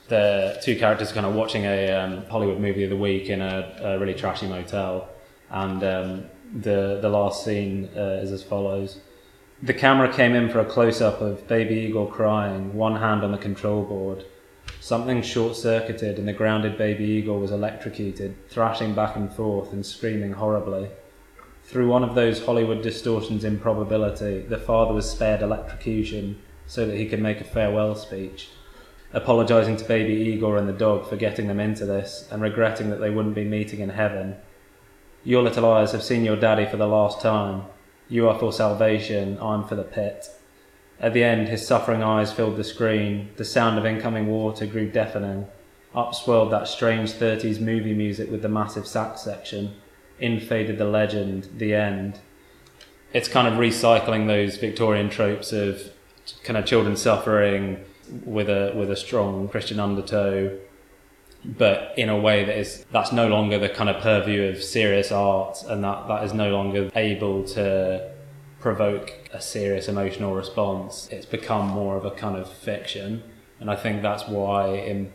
the 0.08 0.60
two 0.64 0.78
characters 0.78 1.12
are 1.12 1.14
kind 1.14 1.26
of 1.26 1.34
watching 1.34 1.66
a 1.66 1.92
um, 1.92 2.26
Hollywood 2.26 2.60
movie 2.60 2.84
of 2.84 2.90
the 2.90 2.98
week 2.98 3.30
in 3.30 3.42
a, 3.42 3.76
a 3.82 4.00
really 4.00 4.14
trashy 4.14 4.48
motel 4.48 5.10
and 5.50 5.84
um, 5.84 6.26
the 6.54 7.00
the 7.02 7.10
last 7.10 7.46
scene 7.46 7.90
uh, 7.96 8.20
is 8.22 8.32
as 8.32 8.44
follows. 8.44 9.00
The 9.62 9.74
camera 9.74 10.12
came 10.12 10.36
in 10.36 10.50
for 10.50 10.60
a 10.60 10.66
close 10.66 11.00
up 11.00 11.22
of 11.22 11.48
baby 11.48 11.76
Igor 11.76 12.12
crying, 12.12 12.74
one 12.74 12.98
hand 12.98 13.24
on 13.24 13.32
the 13.32 13.38
control 13.38 13.84
board. 13.84 14.26
Something 14.84 15.22
short 15.22 15.56
circuited, 15.56 16.20
and 16.20 16.28
the 16.28 16.34
grounded 16.34 16.78
baby 16.78 17.06
Igor 17.06 17.40
was 17.40 17.52
electrocuted, 17.52 18.36
thrashing 18.50 18.94
back 18.94 19.16
and 19.16 19.32
forth 19.34 19.72
and 19.72 19.86
screaming 19.86 20.34
horribly. 20.34 20.90
Through 21.64 21.88
one 21.88 22.04
of 22.04 22.16
those 22.16 22.46
Hollywood 22.46 22.82
distortions 22.82 23.46
in 23.46 23.60
probability, 23.60 24.42
the 24.42 24.58
father 24.58 24.94
was 24.94 25.10
spared 25.10 25.42
electrocution 25.42 26.42
so 26.68 26.86
that 26.86 26.98
he 26.98 27.08
could 27.08 27.22
make 27.22 27.40
a 27.40 27.46
farewell 27.46 27.96
speech, 27.96 28.50
apologising 29.14 29.78
to 29.78 29.86
baby 29.86 30.16
Igor 30.34 30.58
and 30.58 30.68
the 30.68 30.74
dog 30.74 31.08
for 31.08 31.16
getting 31.16 31.48
them 31.48 31.62
into 31.62 31.86
this, 31.86 32.28
and 32.30 32.42
regretting 32.42 32.90
that 32.90 33.00
they 33.00 33.10
wouldn't 33.10 33.36
be 33.36 33.46
meeting 33.46 33.80
in 33.80 33.92
heaven 33.92 34.36
your 35.26 35.42
little 35.42 35.72
eyes 35.72 35.94
have 35.94 36.04
seen 36.04 36.26
your 36.26 36.36
daddy 36.36 36.66
for 36.66 36.76
the 36.76 36.86
last 36.86 37.22
time. 37.22 37.64
You 38.10 38.28
are 38.28 38.38
for 38.38 38.52
salvation, 38.52 39.38
I'm 39.42 39.64
for 39.64 39.76
the 39.76 39.84
pit. 39.84 40.28
At 41.00 41.14
the 41.14 41.24
end, 41.24 41.50
his 41.50 41.66
suffering 41.66 42.02
eyes 42.04 42.32
filled 42.32 42.58
the 42.58 42.64
screen. 42.64 43.30
The 43.36 43.46
sound 43.46 43.78
of 43.78 43.86
incoming 43.86 44.28
water 44.28 44.66
grew 44.66 44.90
deafening. 44.90 45.48
Up 45.94 46.16
swirled 46.16 46.52
that 46.52 46.68
strange 46.68 47.14
30s 47.14 47.60
movie 47.60 47.94
music 47.94 48.32
with 48.32 48.42
the 48.42 48.50
massive 48.50 48.88
sax 48.88 49.22
section. 49.22 49.76
In 50.20 50.40
faded 50.40 50.78
the 50.78 50.86
legend, 50.86 51.50
the 51.58 51.74
end. 51.74 52.20
It's 53.14 53.28
kind 53.28 53.48
of 53.48 53.56
recycling 53.56 54.28
those 54.28 54.58
Victorian 54.58 55.10
tropes 55.10 55.52
of 55.52 55.92
kind 56.44 56.58
of 56.58 56.66
children 56.66 56.96
suffering 56.96 57.84
with 58.26 58.50
a 58.50 58.74
with 58.76 58.90
a 58.90 58.96
strong 58.96 59.48
Christian 59.50 59.80
undertow 59.80 60.58
but 61.46 61.94
in 61.98 62.10
a 62.10 62.18
way 62.18 62.46
that 62.46 62.58
is 62.58 62.86
that's 62.92 63.12
no 63.12 63.28
longer 63.28 63.60
the 63.60 63.70
kind 63.70 63.90
of 63.90 64.02
purview 64.02 64.44
of 64.44 64.64
serious 64.64 65.12
art 65.12 65.58
and 65.68 65.84
that 65.84 66.08
that 66.08 66.24
is 66.24 66.34
no 66.34 66.50
longer 66.50 66.90
able 66.96 67.44
to 67.44 68.13
provoke 68.64 69.14
a 69.34 69.42
serious 69.42 69.88
emotional 69.88 70.34
response 70.34 71.10
it's 71.12 71.26
become 71.26 71.68
more 71.68 71.98
of 71.98 72.06
a 72.06 72.12
kind 72.12 72.38
of 72.38 72.52
fiction 72.52 73.22
and 73.60 73.70
i 73.70 73.76
think 73.76 74.02
that's 74.02 74.26
why 74.28 74.70
in 74.70 75.12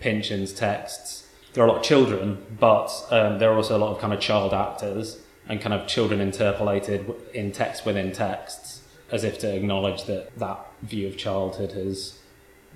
pynchon's 0.00 0.52
texts 0.52 1.28
there 1.52 1.62
are 1.62 1.68
a 1.68 1.70
lot 1.70 1.78
of 1.78 1.84
children 1.84 2.44
but 2.58 2.88
um, 3.10 3.38
there 3.38 3.50
are 3.52 3.56
also 3.56 3.76
a 3.76 3.82
lot 3.84 3.92
of 3.92 4.00
kind 4.00 4.12
of 4.12 4.18
child 4.18 4.52
actors 4.52 5.20
and 5.48 5.60
kind 5.60 5.72
of 5.72 5.86
children 5.86 6.20
interpolated 6.20 7.08
in 7.32 7.52
text 7.52 7.86
within 7.86 8.10
texts 8.10 8.82
as 9.12 9.22
if 9.24 9.38
to 9.38 9.56
acknowledge 9.56 10.04
that 10.04 10.36
that 10.36 10.58
view 10.82 11.06
of 11.06 11.16
childhood 11.16 11.72
is 11.74 12.18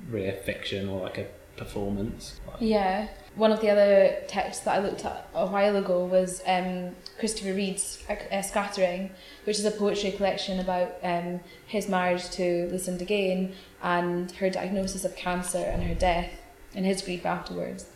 really 0.09 0.29
a 0.29 0.33
fiction 0.33 0.89
or 0.89 1.01
like 1.03 1.19
a 1.19 1.27
performance. 1.57 2.41
Yeah. 2.61 3.09
One 3.35 3.51
of 3.51 3.63
the 3.63 3.71
other 3.71 4.19
texts 4.29 4.65
that 4.65 4.77
I 4.77 4.79
looked 4.81 5.07
at 5.07 5.27
a 5.35 5.47
while 5.47 5.77
ago 5.77 6.05
was 6.05 6.43
um, 6.47 6.95
Christopher 7.19 7.55
Reid's 7.55 8.05
uh, 8.09 8.43
Scattering, 8.43 9.11
which 9.45 9.59
is 9.59 9.65
a 9.65 9.71
poetry 9.71 10.13
collection 10.13 10.61
about 10.61 10.97
um, 11.03 11.41
his 11.67 11.89
marriage 11.89 12.29
to 12.31 12.69
Lucinda 12.71 13.07
Gane 13.07 13.55
and 13.83 14.31
her 14.33 14.51
diagnosis 14.51 15.07
of 15.07 15.17
cancer 15.17 15.59
and 15.59 15.83
her 15.85 15.95
death 15.95 16.31
and 16.75 16.85
his 16.85 17.01
grief 17.01 17.25
afterwards. 17.25 17.87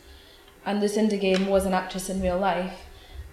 And 0.65 0.81
Lucinda 0.81 1.19
Gane 1.19 1.47
was 1.47 1.67
an 1.67 1.75
actress 1.75 2.09
in 2.09 2.23
real 2.23 2.39
life, 2.39 2.87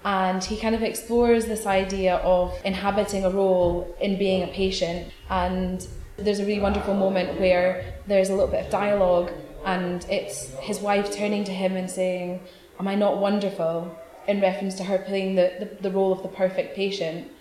and 0.04 0.44
he 0.44 0.60
kind 0.60 0.76
of 0.76 0.84
explores 0.84 1.46
this 1.46 1.66
idea 1.66 2.18
of 2.18 2.54
inhabiting 2.66 3.24
a 3.24 3.30
role 3.30 3.96
in 4.02 4.20
being 4.20 4.44
a 4.44 4.48
patient. 4.48 5.12
And 5.30 5.88
there's 6.18 6.40
a 6.40 6.46
really 6.46 6.60
wonderful 6.60 6.94
moment 6.94 7.40
where 7.40 7.94
there's 8.08 8.30
a 8.30 8.34
little 8.34 8.50
bit 8.50 8.66
of 8.66 8.72
dialogue 8.72 9.32
and 9.65 10.05
it's 10.10 10.50
his 10.60 10.79
wife 10.79 11.15
turning 11.15 11.43
to 11.46 11.51
him 11.51 11.75
and 11.75 11.89
saying, 11.89 12.41
Am 12.79 12.88
I 12.88 12.96
not 12.96 13.17
wonderful? 13.17 13.98
in 14.27 14.41
reference 14.41 14.75
to 14.75 14.84
her 14.84 14.98
playing 15.00 15.36
the, 15.36 15.53
the, 15.60 15.89
the 15.89 15.91
role 15.91 16.12
of 16.12 16.22
the 16.22 16.29
perfect 16.29 16.75
patient. 16.75 17.32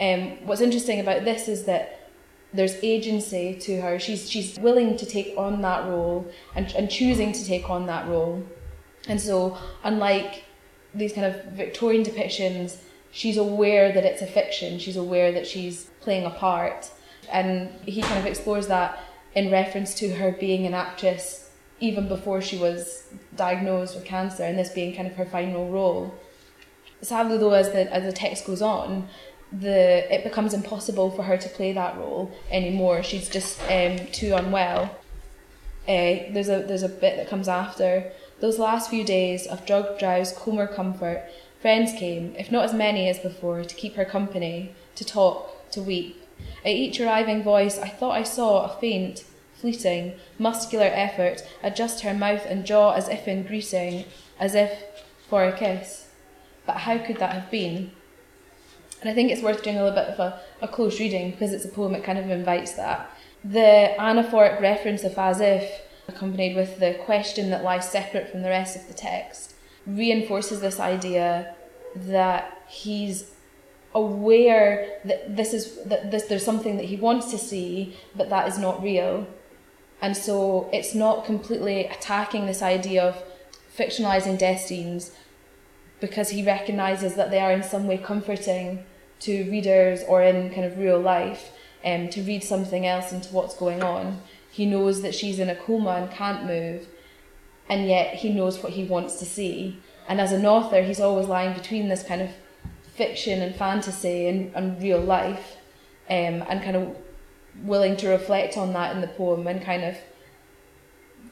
Um, 0.00 0.46
what's 0.46 0.60
interesting 0.60 1.00
about 1.00 1.24
this 1.24 1.48
is 1.48 1.64
that 1.64 2.10
there's 2.52 2.76
agency 2.82 3.54
to 3.60 3.80
her. 3.80 3.98
She's 3.98 4.30
she's 4.30 4.58
willing 4.58 4.96
to 4.96 5.06
take 5.06 5.34
on 5.36 5.60
that 5.62 5.84
role 5.86 6.26
and, 6.54 6.72
and 6.72 6.90
choosing 6.90 7.32
to 7.32 7.44
take 7.44 7.68
on 7.68 7.86
that 7.86 8.08
role. 8.08 8.42
And 9.06 9.20
so 9.20 9.58
unlike 9.84 10.44
these 10.94 11.12
kind 11.12 11.26
of 11.26 11.44
Victorian 11.52 12.04
depictions, 12.04 12.78
she's 13.10 13.36
aware 13.36 13.92
that 13.92 14.04
it's 14.04 14.22
a 14.22 14.26
fiction. 14.26 14.78
She's 14.78 14.96
aware 14.96 15.32
that 15.32 15.46
she's 15.46 15.90
playing 16.00 16.24
a 16.24 16.30
part. 16.30 16.90
And 17.30 17.70
he 17.84 18.00
kind 18.00 18.18
of 18.18 18.24
explores 18.24 18.68
that 18.68 18.98
in 19.34 19.50
reference 19.50 19.92
to 19.94 20.14
her 20.14 20.32
being 20.32 20.64
an 20.64 20.72
actress 20.72 21.47
even 21.80 22.08
before 22.08 22.40
she 22.40 22.56
was 22.56 23.04
diagnosed 23.36 23.94
with 23.94 24.04
cancer, 24.04 24.44
and 24.44 24.58
this 24.58 24.70
being 24.70 24.94
kind 24.94 25.08
of 25.08 25.14
her 25.14 25.26
final 25.26 25.70
role. 25.70 26.14
Sadly, 27.00 27.38
though, 27.38 27.52
as 27.52 27.70
the 27.70 27.92
as 27.92 28.04
the 28.04 28.12
text 28.12 28.46
goes 28.46 28.62
on, 28.62 29.08
the 29.52 30.12
it 30.12 30.24
becomes 30.24 30.54
impossible 30.54 31.10
for 31.10 31.22
her 31.22 31.36
to 31.36 31.48
play 31.48 31.72
that 31.72 31.96
role 31.96 32.32
anymore. 32.50 33.02
She's 33.02 33.28
just 33.28 33.60
um, 33.70 33.98
too 34.12 34.34
unwell. 34.34 34.96
Uh, 35.86 36.28
there's 36.32 36.48
a 36.48 36.62
there's 36.62 36.82
a 36.82 36.88
bit 36.88 37.16
that 37.16 37.28
comes 37.28 37.48
after 37.48 38.12
those 38.40 38.58
last 38.58 38.90
few 38.90 39.04
days 39.04 39.46
of 39.46 39.66
drug 39.66 39.98
drowse, 39.98 40.32
coma 40.32 40.68
comfort. 40.68 41.24
Friends 41.60 41.92
came, 41.92 42.36
if 42.36 42.52
not 42.52 42.64
as 42.64 42.72
many 42.72 43.08
as 43.08 43.18
before, 43.18 43.64
to 43.64 43.74
keep 43.74 43.96
her 43.96 44.04
company, 44.04 44.72
to 44.94 45.04
talk, 45.04 45.70
to 45.72 45.82
weep. 45.82 46.22
At 46.64 46.70
each 46.70 47.00
arriving 47.00 47.42
voice, 47.42 47.78
I 47.78 47.88
thought 47.88 48.12
I 48.12 48.22
saw 48.22 48.64
a 48.64 48.80
faint, 48.80 49.24
fleeting, 49.60 50.14
muscular 50.38 50.86
effort 50.86 51.42
adjust 51.62 52.02
her 52.02 52.14
mouth 52.14 52.44
and 52.46 52.64
jaw 52.64 52.92
as 52.92 53.08
if 53.08 53.26
in 53.26 53.42
greeting, 53.42 54.04
as 54.38 54.54
if 54.54 54.82
for 55.28 55.44
a 55.44 55.56
kiss. 55.56 56.08
But 56.66 56.78
how 56.78 56.98
could 56.98 57.16
that 57.18 57.32
have 57.32 57.50
been? 57.50 57.92
And 59.00 59.10
I 59.10 59.14
think 59.14 59.30
it's 59.30 59.42
worth 59.42 59.62
doing 59.62 59.76
a 59.76 59.82
little 59.84 59.96
bit 59.96 60.08
of 60.08 60.18
a, 60.18 60.40
a 60.60 60.68
close 60.68 60.98
reading 60.98 61.30
because 61.30 61.52
it's 61.52 61.64
a 61.64 61.68
poem 61.68 61.92
that 61.92 62.04
kind 62.04 62.18
of 62.18 62.30
invites 62.30 62.72
that. 62.74 63.10
The 63.44 63.94
anaphoric 63.98 64.60
reference 64.60 65.04
of 65.04 65.16
as 65.18 65.40
if, 65.40 65.82
accompanied 66.08 66.56
with 66.56 66.80
the 66.80 66.94
question 67.04 67.50
that 67.50 67.62
lies 67.62 67.88
separate 67.88 68.30
from 68.30 68.42
the 68.42 68.48
rest 68.48 68.76
of 68.76 68.88
the 68.88 68.94
text, 68.94 69.54
reinforces 69.86 70.60
this 70.60 70.80
idea 70.80 71.54
that 71.94 72.62
he's 72.68 73.30
aware 73.94 75.00
that 75.04 75.36
this 75.36 75.54
is 75.54 75.82
that 75.84 76.10
this 76.10 76.24
there's 76.24 76.44
something 76.44 76.76
that 76.76 76.86
he 76.86 76.96
wants 76.96 77.30
to 77.30 77.38
see, 77.38 77.96
but 78.14 78.28
that 78.30 78.48
is 78.48 78.58
not 78.58 78.82
real. 78.82 79.26
And 80.00 80.16
so 80.16 80.68
it's 80.72 80.94
not 80.94 81.24
completely 81.24 81.86
attacking 81.86 82.46
this 82.46 82.62
idea 82.62 83.02
of 83.02 83.22
fictionalizing 83.76 84.38
death 84.38 84.60
scenes 84.60 85.12
because 86.00 86.30
he 86.30 86.44
recognizes 86.44 87.14
that 87.14 87.30
they 87.30 87.40
are 87.40 87.52
in 87.52 87.62
some 87.62 87.86
way 87.86 87.98
comforting 87.98 88.84
to 89.20 89.50
readers 89.50 90.02
or 90.06 90.22
in 90.22 90.50
kind 90.50 90.64
of 90.64 90.78
real 90.78 91.00
life 91.00 91.50
um, 91.84 92.08
to 92.10 92.22
read 92.22 92.44
something 92.44 92.86
else 92.86 93.12
into 93.12 93.32
what's 93.34 93.56
going 93.56 93.82
on. 93.82 94.20
He 94.50 94.66
knows 94.66 95.02
that 95.02 95.14
she's 95.14 95.38
in 95.38 95.48
a 95.48 95.56
coma 95.56 95.90
and 95.90 96.10
can't 96.10 96.46
move, 96.46 96.86
and 97.68 97.86
yet 97.86 98.14
he 98.14 98.32
knows 98.32 98.62
what 98.62 98.72
he 98.72 98.84
wants 98.84 99.18
to 99.18 99.24
see. 99.24 99.80
And 100.08 100.20
as 100.20 100.32
an 100.32 100.46
author, 100.46 100.82
he's 100.82 101.00
always 101.00 101.26
lying 101.26 101.54
between 101.54 101.88
this 101.88 102.02
kind 102.02 102.22
of 102.22 102.30
fiction 102.94 103.42
and 103.42 103.54
fantasy 103.54 104.26
and, 104.26 104.52
and 104.54 104.80
real 104.82 105.00
life, 105.00 105.56
um, 106.08 106.42
and 106.48 106.62
kind 106.62 106.76
of 106.76 106.96
willing 107.62 107.96
to 107.96 108.08
reflect 108.08 108.56
on 108.56 108.72
that 108.72 108.94
in 108.94 109.00
the 109.00 109.08
poem 109.08 109.46
and 109.46 109.62
kind 109.62 109.84
of 109.84 109.96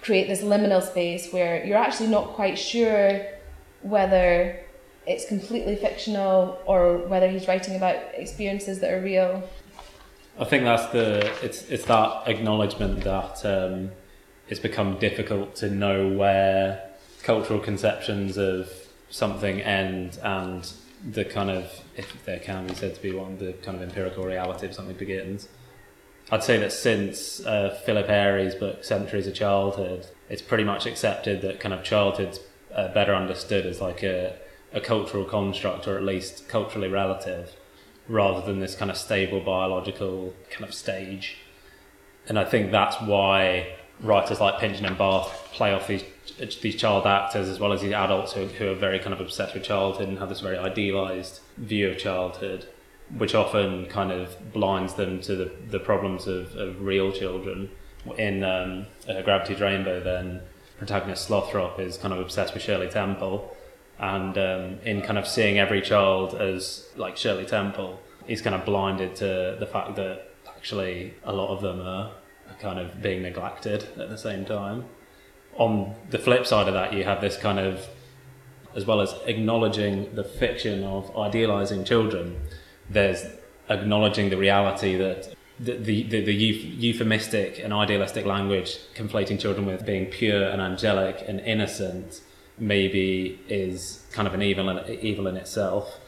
create 0.02 0.28
this 0.28 0.42
liminal 0.42 0.82
space 0.82 1.32
where 1.32 1.64
you're 1.64 1.78
actually 1.78 2.08
not 2.08 2.28
quite 2.28 2.58
sure 2.58 3.20
whether 3.82 4.58
it's 5.06 5.26
completely 5.26 5.76
fictional 5.76 6.58
or 6.66 6.98
whether 6.98 7.28
he's 7.28 7.46
writing 7.46 7.76
about 7.76 7.96
experiences 8.14 8.80
that 8.80 8.92
are 8.92 9.00
real. 9.00 9.48
I 10.38 10.44
think 10.44 10.64
that's 10.64 10.86
the 10.92 11.32
it's 11.42 11.68
it's 11.70 11.84
that 11.86 12.28
acknowledgement 12.28 13.04
that 13.04 13.44
um, 13.46 13.90
it's 14.48 14.60
become 14.60 14.98
difficult 14.98 15.56
to 15.56 15.70
know 15.70 16.08
where 16.08 16.90
cultural 17.22 17.58
conceptions 17.58 18.36
of 18.36 18.70
something 19.08 19.60
end 19.62 20.18
and 20.22 20.70
the 21.12 21.24
kind 21.24 21.50
of 21.50 21.70
if 21.96 22.24
there 22.24 22.38
can 22.38 22.66
be 22.66 22.74
said 22.74 22.94
to 22.94 23.02
be 23.02 23.12
one 23.12 23.38
the 23.38 23.52
kind 23.54 23.76
of 23.76 23.82
empirical 23.82 24.24
reality 24.24 24.66
of 24.66 24.74
something 24.74 24.96
begins. 24.96 25.48
I'd 26.30 26.42
say 26.42 26.58
that 26.58 26.72
since 26.72 27.44
uh, 27.46 27.78
Philip 27.84 28.08
Ariès' 28.08 28.58
book 28.58 28.82
Centuries 28.82 29.26
of 29.26 29.34
Childhood, 29.34 30.06
it's 30.28 30.42
pretty 30.42 30.64
much 30.64 30.86
accepted 30.86 31.40
that 31.42 31.60
kind 31.60 31.72
of 31.72 31.84
childhood's 31.84 32.40
uh, 32.74 32.88
better 32.92 33.14
understood 33.14 33.64
as 33.64 33.80
like 33.80 34.02
a 34.02 34.36
a 34.72 34.80
cultural 34.80 35.24
construct 35.24 35.88
or 35.88 35.96
at 35.96 36.02
least 36.02 36.48
culturally 36.48 36.88
relative 36.88 37.56
rather 38.08 38.44
than 38.46 38.60
this 38.60 38.74
kind 38.74 38.90
of 38.90 38.96
stable 38.96 39.40
biological 39.40 40.34
kind 40.50 40.64
of 40.64 40.74
stage. 40.74 41.38
And 42.28 42.38
I 42.38 42.44
think 42.44 42.70
that's 42.70 43.00
why 43.00 43.76
writers 44.00 44.40
like 44.40 44.60
Pynchon 44.60 44.84
and 44.84 44.98
Barth 44.98 45.30
play 45.52 45.72
off 45.72 45.88
these 45.88 46.04
these 46.60 46.76
child 46.76 47.06
actors 47.06 47.48
as 47.48 47.58
well 47.58 47.72
as 47.72 47.80
these 47.80 47.92
adults 47.92 48.32
who, 48.34 48.46
who 48.46 48.70
are 48.70 48.74
very 48.74 48.98
kind 48.98 49.14
of 49.14 49.20
obsessed 49.20 49.54
with 49.54 49.62
childhood 49.62 50.08
and 50.08 50.18
have 50.18 50.28
this 50.28 50.40
very 50.40 50.58
idealized 50.58 51.40
view 51.56 51.88
of 51.88 51.96
childhood, 51.96 52.66
which 53.16 53.34
often 53.34 53.86
kind 53.86 54.10
of 54.10 54.52
blinds 54.52 54.94
them 54.94 55.20
to 55.22 55.36
the, 55.36 55.52
the 55.70 55.78
problems 55.78 56.26
of, 56.26 56.54
of 56.56 56.82
real 56.82 57.12
children. 57.12 57.70
In 58.18 58.44
um, 58.44 58.86
uh, 59.08 59.22
Gravity's 59.22 59.60
Rainbow, 59.60 60.00
then 60.02 60.40
protagonist 60.78 61.28
Slothrop 61.28 61.78
is 61.80 61.96
kind 61.96 62.12
of 62.12 62.20
obsessed 62.20 62.54
with 62.54 62.62
Shirley 62.62 62.88
Temple 62.88 63.56
and 63.98 64.36
um, 64.36 64.78
in 64.84 65.00
kind 65.02 65.18
of 65.18 65.26
seeing 65.26 65.58
every 65.58 65.80
child 65.80 66.34
as 66.34 66.88
like 66.96 67.16
Shirley 67.16 67.46
Temple, 67.46 67.98
he's 68.26 68.42
kind 68.42 68.54
of 68.54 68.64
blinded 68.64 69.16
to 69.16 69.56
the 69.58 69.66
fact 69.66 69.96
that 69.96 70.30
actually 70.46 71.14
a 71.24 71.32
lot 71.32 71.48
of 71.48 71.62
them 71.62 71.80
are, 71.80 72.12
are 72.48 72.56
kind 72.60 72.78
of 72.78 73.00
being 73.00 73.22
neglected 73.22 73.84
at 73.98 74.10
the 74.10 74.18
same 74.18 74.44
time. 74.44 74.84
On 75.56 75.94
the 76.10 76.18
flip 76.18 76.46
side 76.46 76.68
of 76.68 76.74
that, 76.74 76.92
you 76.92 77.04
have 77.04 77.22
this 77.22 77.38
kind 77.38 77.58
of, 77.58 77.86
as 78.74 78.84
well 78.84 79.00
as 79.00 79.14
acknowledging 79.24 80.14
the 80.14 80.24
fiction 80.24 80.84
of 80.84 81.16
idealizing 81.16 81.84
children, 81.84 82.38
there's 82.90 83.24
acknowledging 83.68 84.30
the 84.30 84.36
reality 84.36 84.96
that 84.96 85.34
the, 85.58 85.76
the, 85.76 86.02
the, 86.04 86.24
the 86.24 86.34
euphemistic 86.34 87.58
and 87.58 87.72
idealistic 87.72 88.26
language 88.26 88.78
conflating 88.94 89.40
children 89.40 89.66
with 89.66 89.86
being 89.86 90.06
pure 90.06 90.48
and 90.48 90.60
angelic 90.60 91.24
and 91.26 91.40
innocent 91.40 92.20
maybe 92.58 93.40
is 93.48 94.06
kind 94.12 94.28
of 94.28 94.34
an 94.34 94.42
evil 94.42 94.68
in, 94.68 94.98
evil 95.00 95.26
in 95.26 95.36
itself. 95.36 95.98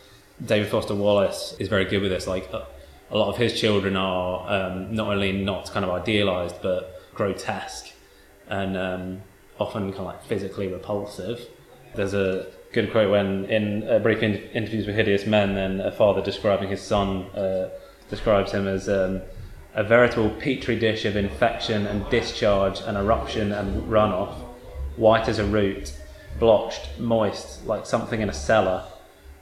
David 0.45 0.69
Foster 0.69 0.95
Wallace 0.95 1.55
is 1.59 1.69
very 1.69 1.85
good 1.85 2.03
with 2.03 2.11
this. 2.11 2.27
Like 2.27 2.53
a, 2.53 2.67
a 3.11 3.17
lot 3.17 3.31
of 3.31 3.37
his 3.37 3.59
children 3.59 3.97
are 3.97 4.71
um, 4.71 4.95
not 4.95 5.09
only 5.09 5.33
not 5.33 5.71
kind 5.71 5.85
of 5.85 5.91
idealized 5.91 6.57
but 6.63 7.03
grotesque 7.15 7.93
and 8.49 8.77
um, 8.77 9.23
often 9.59 9.89
kind 9.89 10.01
of 10.01 10.07
like 10.07 10.25
physically 10.25 10.69
repulsive. 10.69 11.41
There's 11.95 12.15
a 12.15 12.47
good 12.83 12.93
quote 12.93 13.11
when 13.11 13.45
in 13.47 13.83
a 13.89 13.99
brief 13.99 14.23
in- 14.23 14.37
interviews 14.55 14.87
with 14.87 14.95
hideous 14.95 15.27
men, 15.27 15.55
then 15.57 15.81
a 15.81 15.91
father 15.91 16.23
describing 16.23 16.69
his 16.69 16.81
son 16.81 17.23
uh, 17.31 17.69
describes 18.09 18.53
him 18.53 18.69
as 18.69 18.89
um, 18.89 19.21
a 19.75 19.83
veritable 19.83 20.31
petri 20.31 20.79
dish 20.79 21.05
of 21.05 21.17
infection 21.17 21.89
and 21.89 22.09
discharge 22.09 22.81
and 22.83 22.97
eruption 22.97 23.51
and 23.51 23.83
runoff, 23.91 24.33
white 24.97 25.29
as 25.29 25.41
a 25.41 25.45
root, 25.45 25.93
blotched, 26.39 27.01
moist, 27.01 27.67
like 27.67 27.85
something 27.85 28.21
in 28.21 28.29
a 28.29 28.33
cellar. 28.33 28.85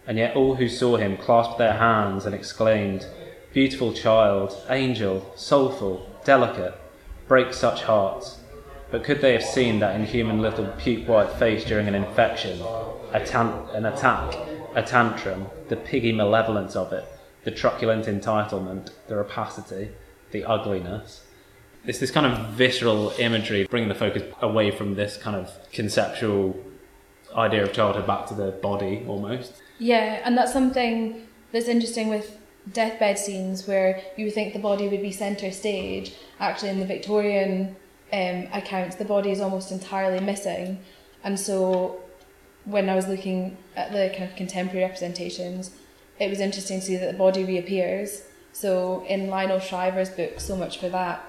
And 0.06 0.16
yet 0.16 0.34
all 0.34 0.54
who 0.54 0.68
saw 0.68 0.96
him 0.96 1.18
clasped 1.18 1.58
their 1.58 1.74
hands 1.74 2.24
and 2.24 2.34
exclaimed, 2.34 3.06
Beautiful 3.52 3.92
child, 3.92 4.56
angel, 4.70 5.30
soulful, 5.34 6.08
delicate, 6.24 6.74
break 7.28 7.52
such 7.52 7.82
hearts. 7.82 8.38
But 8.90 9.04
could 9.04 9.20
they 9.20 9.32
have 9.32 9.44
seen 9.44 9.80
that 9.80 9.94
inhuman 9.94 10.40
little 10.40 10.66
puke 10.78 11.06
white 11.06 11.32
face 11.32 11.64
during 11.64 11.88
an 11.88 11.94
infection, 11.94 12.60
a 13.12 13.24
tan- 13.24 13.68
an 13.74 13.86
attack, 13.86 14.34
a 14.74 14.82
tantrum, 14.82 15.46
the 15.68 15.76
piggy 15.76 16.12
malevolence 16.12 16.76
of 16.76 16.92
it, 16.92 17.04
the 17.44 17.50
truculent 17.50 18.06
entitlement, 18.06 18.90
the 19.08 19.16
rapacity, 19.16 19.90
the 20.30 20.44
ugliness? 20.44 21.24
It's 21.84 21.98
this 21.98 22.10
kind 22.10 22.26
of 22.26 22.48
visceral 22.50 23.12
imagery, 23.18 23.66
bringing 23.70 23.88
the 23.88 23.94
focus 23.94 24.22
away 24.42 24.70
from 24.70 24.96
this 24.96 25.16
kind 25.16 25.36
of 25.36 25.52
conceptual 25.72 26.58
idea 27.36 27.62
of 27.62 27.72
childhood 27.72 28.06
back 28.06 28.26
to 28.26 28.34
the 28.34 28.50
body 28.50 29.04
almost. 29.06 29.62
Yeah, 29.78 30.20
and 30.24 30.36
that's 30.36 30.52
something 30.52 31.26
that's 31.52 31.68
interesting 31.68 32.08
with 32.08 32.36
deathbed 32.72 33.18
scenes 33.18 33.68
where 33.68 34.02
you 34.16 34.24
would 34.24 34.34
think 34.34 34.52
the 34.52 34.58
body 34.58 34.88
would 34.88 35.02
be 35.02 35.12
centre 35.12 35.52
stage. 35.52 36.14
Actually, 36.40 36.70
in 36.70 36.80
the 36.80 36.86
Victorian 36.86 37.76
um, 38.12 38.48
accounts, 38.52 38.96
the 38.96 39.04
body 39.04 39.30
is 39.30 39.40
almost 39.40 39.70
entirely 39.70 40.20
missing. 40.20 40.80
And 41.22 41.38
so, 41.38 42.00
when 42.66 42.90
I 42.90 42.96
was 42.96 43.06
looking 43.06 43.56
at 43.76 43.92
the 43.92 44.10
kind 44.10 44.28
of 44.28 44.36
contemporary 44.36 44.82
representations, 44.82 45.70
it 46.18 46.28
was 46.28 46.40
interesting 46.40 46.80
to 46.80 46.86
see 46.86 46.96
that 46.96 47.12
the 47.12 47.18
body 47.18 47.44
reappears. 47.44 48.22
So, 48.52 49.04
in 49.06 49.28
Lionel 49.28 49.60
Shriver's 49.60 50.10
book, 50.10 50.40
So 50.40 50.56
Much 50.56 50.78
for 50.78 50.88
That, 50.88 51.24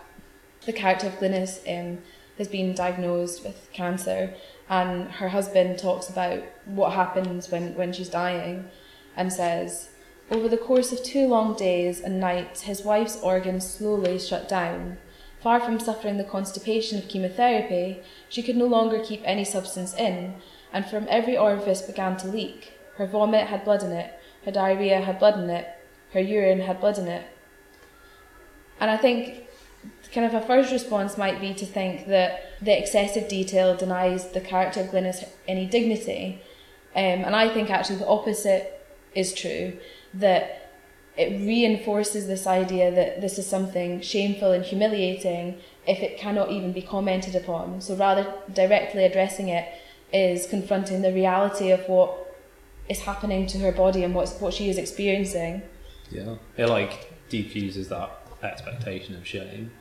the 0.65 0.73
character 0.73 1.07
of 1.07 1.19
Glynis 1.19 1.59
um, 1.67 1.99
has 2.37 2.47
been 2.47 2.73
diagnosed 2.73 3.43
with 3.43 3.69
cancer, 3.71 4.33
and 4.69 5.11
her 5.11 5.29
husband 5.29 5.77
talks 5.77 6.09
about 6.09 6.41
what 6.65 6.93
happens 6.93 7.51
when, 7.51 7.75
when 7.75 7.93
she's 7.93 8.09
dying 8.09 8.69
and 9.15 9.31
says, 9.31 9.89
Over 10.31 10.49
the 10.49 10.57
course 10.57 10.91
of 10.91 11.03
two 11.03 11.27
long 11.27 11.55
days 11.55 12.01
and 12.01 12.19
nights, 12.19 12.61
his 12.61 12.83
wife's 12.83 13.19
organs 13.21 13.69
slowly 13.69 14.17
shut 14.17 14.49
down. 14.49 14.97
Far 15.41 15.59
from 15.59 15.79
suffering 15.79 16.17
the 16.17 16.23
constipation 16.23 16.97
of 16.97 17.07
chemotherapy, 17.07 18.01
she 18.27 18.41
could 18.41 18.57
no 18.57 18.65
longer 18.65 19.03
keep 19.03 19.21
any 19.23 19.45
substance 19.45 19.93
in, 19.93 20.35
and 20.73 20.85
from 20.85 21.07
every 21.09 21.37
orifice 21.37 21.81
began 21.81 22.17
to 22.17 22.27
leak. 22.27 22.73
Her 22.97 23.07
vomit 23.07 23.47
had 23.47 23.63
blood 23.63 23.83
in 23.83 23.91
it, 23.91 24.13
her 24.45 24.51
diarrhea 24.51 25.01
had 25.01 25.19
blood 25.19 25.39
in 25.39 25.49
it, 25.49 25.67
her 26.13 26.19
urine 26.19 26.61
had 26.61 26.79
blood 26.79 26.97
in 26.97 27.07
it. 27.07 27.25
And 28.79 28.89
I 28.89 28.97
think 28.97 29.47
kind 30.13 30.25
of 30.25 30.33
a 30.33 30.45
first 30.45 30.71
response 30.71 31.17
might 31.17 31.39
be 31.39 31.53
to 31.53 31.65
think 31.65 32.07
that 32.07 32.43
the 32.61 32.77
excessive 32.77 33.27
detail 33.27 33.75
denies 33.75 34.29
the 34.29 34.41
character 34.41 34.81
of 34.81 34.87
Glynis 34.87 35.27
any 35.47 35.65
dignity. 35.65 36.41
Um, 36.95 37.23
and 37.25 37.35
I 37.35 37.53
think 37.53 37.69
actually 37.69 37.97
the 37.97 38.07
opposite 38.07 38.85
is 39.13 39.33
true, 39.33 39.77
that 40.13 40.71
it 41.17 41.39
reinforces 41.45 42.27
this 42.27 42.47
idea 42.47 42.91
that 42.91 43.21
this 43.21 43.37
is 43.39 43.47
something 43.47 44.01
shameful 44.01 44.51
and 44.51 44.63
humiliating 44.63 45.59
if 45.87 45.99
it 45.99 46.17
cannot 46.17 46.51
even 46.51 46.71
be 46.71 46.81
commented 46.81 47.35
upon. 47.35 47.81
So 47.81 47.95
rather 47.95 48.31
directly 48.53 49.03
addressing 49.03 49.49
it 49.49 49.67
is 50.13 50.47
confronting 50.47 51.01
the 51.01 51.11
reality 51.11 51.71
of 51.71 51.87
what 51.87 52.35
is 52.89 53.01
happening 53.01 53.47
to 53.47 53.57
her 53.59 53.71
body 53.71 54.03
and 54.03 54.15
what's, 54.15 54.39
what 54.39 54.53
she 54.53 54.69
is 54.69 54.77
experiencing. 54.77 55.61
Yeah. 56.09 56.35
It 56.55 56.67
like 56.67 57.13
diffuses 57.29 57.89
that 57.89 58.11
expectation 58.43 59.15
of 59.15 59.27
shame. 59.27 59.71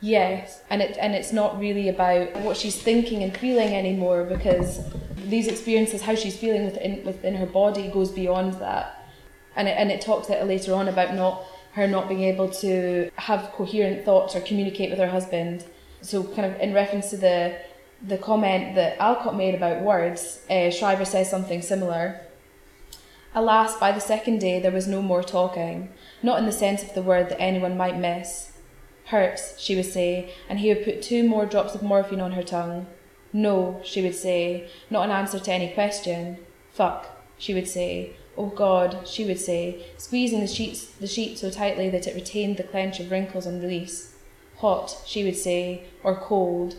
Yes, 0.00 0.60
and 0.68 0.82
it 0.82 0.98
and 1.00 1.14
it's 1.14 1.32
not 1.32 1.58
really 1.58 1.88
about 1.88 2.36
what 2.42 2.56
she's 2.56 2.80
thinking 2.80 3.22
and 3.22 3.34
feeling 3.36 3.74
anymore 3.74 4.24
because 4.24 4.80
these 5.24 5.46
experiences, 5.46 6.02
how 6.02 6.14
she's 6.14 6.36
feeling 6.36 6.66
within 6.66 7.02
within 7.04 7.34
her 7.34 7.46
body, 7.46 7.88
goes 7.88 8.10
beyond 8.10 8.54
that, 8.54 9.08
and 9.56 9.68
it, 9.68 9.72
and 9.72 9.90
it 9.90 10.02
talks 10.02 10.28
later 10.28 10.74
on 10.74 10.88
about 10.88 11.14
not 11.14 11.44
her 11.72 11.86
not 11.86 12.08
being 12.08 12.24
able 12.24 12.48
to 12.50 13.10
have 13.16 13.50
coherent 13.52 14.04
thoughts 14.04 14.36
or 14.36 14.40
communicate 14.40 14.90
with 14.90 14.98
her 14.98 15.08
husband. 15.08 15.64
So, 16.02 16.22
kind 16.22 16.44
of 16.44 16.60
in 16.60 16.74
reference 16.74 17.08
to 17.10 17.16
the 17.16 17.58
the 18.02 18.18
comment 18.18 18.74
that 18.74 18.98
Alcott 18.98 19.36
made 19.36 19.54
about 19.54 19.82
words, 19.82 20.40
uh, 20.50 20.70
Shriver 20.70 21.04
says 21.04 21.30
something 21.30 21.62
similar. 21.62 22.20
Alas, 23.34 23.78
by 23.78 23.92
the 23.92 24.00
second 24.00 24.38
day 24.38 24.60
there 24.60 24.72
was 24.72 24.86
no 24.86 25.02
more 25.02 25.22
talking, 25.22 25.90
not 26.22 26.38
in 26.38 26.46
the 26.46 26.52
sense 26.52 26.82
of 26.82 26.94
the 26.94 27.02
word 27.02 27.28
that 27.28 27.40
anyone 27.40 27.76
might 27.76 27.98
miss 27.98 28.56
Hurts, 29.06 29.56
she 29.60 29.76
would 29.76 29.86
say, 29.86 30.32
and 30.48 30.58
he 30.58 30.68
would 30.68 30.84
put 30.84 31.00
two 31.00 31.28
more 31.28 31.46
drops 31.46 31.76
of 31.76 31.82
morphine 31.82 32.20
on 32.20 32.32
her 32.32 32.42
tongue. 32.42 32.86
No, 33.32 33.80
she 33.84 34.02
would 34.02 34.16
say, 34.16 34.68
not 34.90 35.04
an 35.04 35.12
answer 35.12 35.38
to 35.38 35.52
any 35.52 35.72
question. 35.72 36.38
Fuck, 36.72 37.06
she 37.38 37.54
would 37.54 37.68
say. 37.68 38.16
Oh 38.36 38.48
God, 38.48 39.06
she 39.06 39.24
would 39.24 39.38
say, 39.38 39.86
squeezing 39.96 40.40
the 40.40 40.48
sheets 40.48 40.86
the 40.86 41.06
sheet 41.06 41.38
so 41.38 41.50
tightly 41.50 41.88
that 41.88 42.08
it 42.08 42.16
retained 42.16 42.56
the 42.56 42.64
clench 42.64 42.98
of 42.98 43.12
wrinkles 43.12 43.46
and 43.46 43.62
release. 43.62 44.16
Hot, 44.56 45.02
she 45.06 45.22
would 45.22 45.36
say, 45.36 45.84
or 46.02 46.16
cold. 46.16 46.76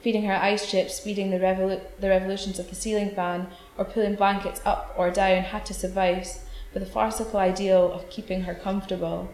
Feeding 0.00 0.24
her 0.24 0.36
ice 0.36 0.70
chips, 0.70 0.94
speeding 0.94 1.30
the, 1.30 1.38
revolu- 1.38 1.82
the 1.98 2.08
revolutions 2.08 2.58
of 2.58 2.68
the 2.68 2.76
ceiling 2.76 3.10
fan, 3.10 3.48
or 3.76 3.84
pulling 3.84 4.14
blankets 4.14 4.60
up 4.64 4.94
or 4.96 5.10
down 5.10 5.42
had 5.42 5.66
to 5.66 5.74
suffice, 5.74 6.44
for 6.72 6.78
the 6.78 6.86
farcical 6.86 7.40
ideal 7.40 7.92
of 7.92 8.08
keeping 8.10 8.42
her 8.42 8.54
comfortable. 8.54 9.28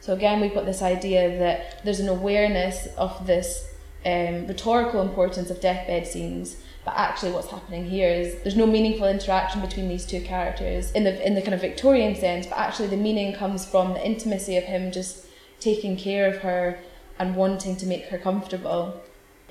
So 0.00 0.12
again, 0.12 0.40
we've 0.40 0.54
got 0.54 0.66
this 0.66 0.82
idea 0.82 1.38
that 1.38 1.84
there's 1.84 2.00
an 2.00 2.08
awareness 2.08 2.88
of 2.96 3.26
this 3.26 3.72
um, 4.04 4.46
rhetorical 4.46 5.00
importance 5.02 5.50
of 5.50 5.60
deathbed 5.60 6.06
scenes, 6.06 6.56
but 6.84 6.94
actually 6.96 7.32
what's 7.32 7.50
happening 7.50 7.86
here 7.86 8.08
is 8.08 8.40
there's 8.42 8.56
no 8.56 8.66
meaningful 8.66 9.08
interaction 9.08 9.60
between 9.60 9.88
these 9.88 10.06
two 10.06 10.20
characters 10.20 10.92
in 10.92 11.02
the 11.02 11.26
in 11.26 11.34
the 11.34 11.42
kind 11.42 11.54
of 11.54 11.60
Victorian 11.60 12.14
sense, 12.14 12.46
but 12.46 12.58
actually 12.58 12.88
the 12.88 12.96
meaning 12.96 13.34
comes 13.34 13.66
from 13.66 13.94
the 13.94 14.06
intimacy 14.06 14.56
of 14.56 14.64
him 14.64 14.92
just 14.92 15.26
taking 15.58 15.96
care 15.96 16.28
of 16.28 16.42
her 16.42 16.78
and 17.18 17.34
wanting 17.34 17.76
to 17.76 17.86
make 17.86 18.04
her 18.06 18.18
comfortable. 18.18 19.00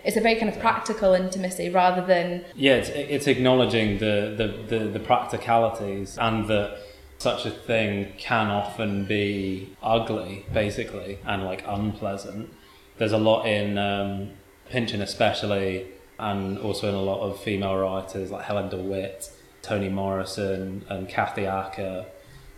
It's 0.06 0.18
a 0.18 0.22
very 0.22 0.36
kind 0.36 0.50
of 0.50 0.60
practical 0.60 1.14
intimacy 1.14 1.70
rather 1.70 2.06
than 2.06 2.46
yeah, 2.56 2.76
it's, 2.76 2.90
it's 2.90 3.28
acknowledging 3.28 3.98
the, 3.98 4.36
the, 4.38 4.78
the, 4.78 4.86
the 4.86 5.00
practicalities 5.00 6.18
and 6.20 6.48
that 6.48 6.78
such 7.18 7.46
a 7.46 7.50
thing 7.50 8.14
can 8.18 8.48
often 8.48 9.06
be 9.06 9.76
ugly, 9.82 10.46
basically, 10.54 11.18
and 11.26 11.44
like 11.44 11.64
unpleasant. 11.68 12.54
There's 12.98 13.14
a 13.14 13.18
lot 13.18 13.46
in 13.46 13.78
um, 13.78 14.32
especially, 14.72 15.88
and 16.20 16.58
also 16.60 16.88
in 16.90 16.96
a 16.96 17.02
lot 17.02 17.22
of 17.22 17.40
female 17.42 17.76
writers 17.76 18.32
like 18.32 18.46
Helen 18.46 18.70
DeWitt, 18.70 19.32
Toni 19.62 19.90
Morrison, 19.90 20.86
and 20.90 21.10
Kathy 21.10 21.46
Acker. 21.46 22.06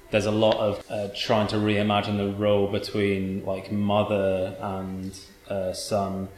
There's 0.09 0.25
a 0.25 0.31
lot 0.31 0.57
of 0.57 0.83
uh, 0.89 1.09
trying 1.15 1.47
to 1.47 1.57
reimagine 1.57 2.17
the 2.17 2.33
role 2.37 2.67
between 2.67 3.45
like 3.45 3.71
mother 3.71 4.55
and 4.59 5.17
uh, 5.49 5.73
son 5.73 6.29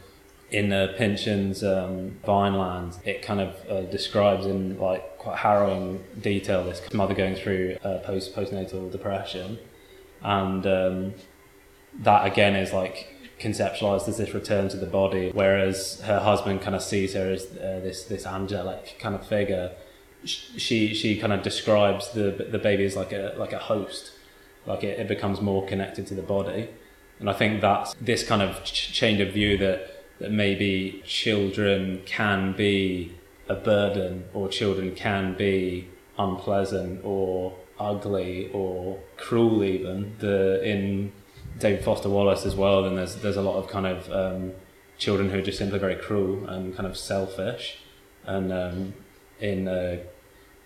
in 0.50 0.68
the 0.70 0.94
Pynchon's 0.96 1.62
um, 1.62 2.18
Vineland, 2.24 2.98
it 3.04 3.22
kind 3.22 3.40
of 3.40 3.54
uh, 3.68 3.82
describes 3.82 4.46
in 4.46 4.78
like 4.78 5.18
quite 5.18 5.38
harrowing 5.38 6.02
detail 6.20 6.64
this 6.64 6.82
mother 6.92 7.14
going 7.14 7.36
through 7.36 7.76
uh, 7.84 7.98
post 7.98 8.34
postnatal 8.34 8.90
depression, 8.90 9.58
and 10.22 10.66
um, 10.66 11.14
that 12.00 12.26
again 12.26 12.56
is 12.56 12.72
like 12.72 13.14
conceptualized 13.38 14.08
as 14.08 14.18
this 14.18 14.34
return 14.34 14.68
to 14.68 14.76
the 14.76 14.86
body, 14.86 15.30
whereas 15.32 16.00
her 16.00 16.20
husband 16.20 16.60
kind 16.60 16.74
of 16.74 16.82
sees 16.82 17.14
her 17.14 17.30
as 17.30 17.46
uh, 17.46 17.80
this 17.82 18.04
this 18.04 18.26
angelic 18.26 18.96
kind 18.98 19.14
of 19.14 19.26
figure. 19.26 19.72
She 20.24 20.94
she 20.94 21.18
kind 21.18 21.32
of 21.32 21.42
describes 21.42 22.10
the 22.10 22.46
the 22.50 22.58
baby 22.58 22.84
as 22.84 22.96
like 22.96 23.12
a 23.12 23.34
like 23.38 23.52
a 23.52 23.58
host, 23.58 24.12
like 24.66 24.82
it, 24.82 24.98
it 24.98 25.08
becomes 25.08 25.40
more 25.40 25.66
connected 25.66 26.08
to 26.08 26.14
the 26.14 26.22
body, 26.22 26.68
and 27.20 27.30
I 27.30 27.34
think 27.34 27.60
that's 27.60 27.94
this 28.00 28.26
kind 28.26 28.42
of 28.42 28.64
ch- 28.64 28.92
change 28.92 29.20
of 29.20 29.32
view 29.32 29.56
that 29.58 29.99
that 30.20 30.30
maybe 30.30 31.02
children 31.04 32.02
can 32.06 32.52
be 32.52 33.14
a 33.48 33.54
burden 33.54 34.24
or 34.32 34.48
children 34.48 34.94
can 34.94 35.34
be 35.34 35.88
unpleasant 36.18 37.00
or 37.04 37.56
ugly 37.78 38.50
or 38.52 39.00
cruel 39.16 39.64
even. 39.64 40.14
The 40.18 40.62
in 40.62 41.12
David 41.58 41.84
Foster 41.84 42.08
Wallace 42.08 42.46
as 42.46 42.54
well 42.54 42.84
and 42.84 42.96
there's 42.96 43.16
there's 43.16 43.36
a 43.36 43.42
lot 43.42 43.56
of 43.56 43.68
kind 43.68 43.86
of 43.86 44.12
um, 44.12 44.52
children 44.98 45.30
who 45.30 45.38
are 45.38 45.42
just 45.42 45.58
simply 45.58 45.78
very 45.78 45.96
cruel 45.96 46.46
and 46.48 46.76
kind 46.76 46.86
of 46.86 46.96
selfish. 46.96 47.78
And 48.24 48.52
um, 48.52 48.94
in 49.40 49.66
a 49.66 50.00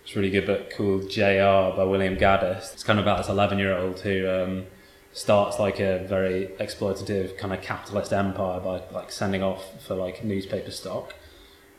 it's 0.02 0.14
really 0.14 0.28
good 0.28 0.44
book 0.44 0.70
called 0.76 1.08
JR 1.08 1.74
by 1.74 1.84
William 1.84 2.16
Gaddis. 2.16 2.74
It's 2.74 2.84
kind 2.84 2.98
of 2.98 3.06
about 3.06 3.18
this 3.18 3.28
11 3.28 3.58
year 3.58 3.74
old 3.74 4.00
who 4.00 4.28
um, 4.28 4.66
starts 5.14 5.60
like 5.60 5.78
a 5.78 6.04
very 6.06 6.48
exploitative 6.58 7.38
kind 7.38 7.54
of 7.54 7.62
capitalist 7.62 8.12
empire 8.12 8.60
by 8.60 8.82
like 8.92 9.12
sending 9.12 9.42
off 9.42 9.82
for 9.82 9.94
like 9.94 10.24
newspaper 10.24 10.72
stock. 10.72 11.14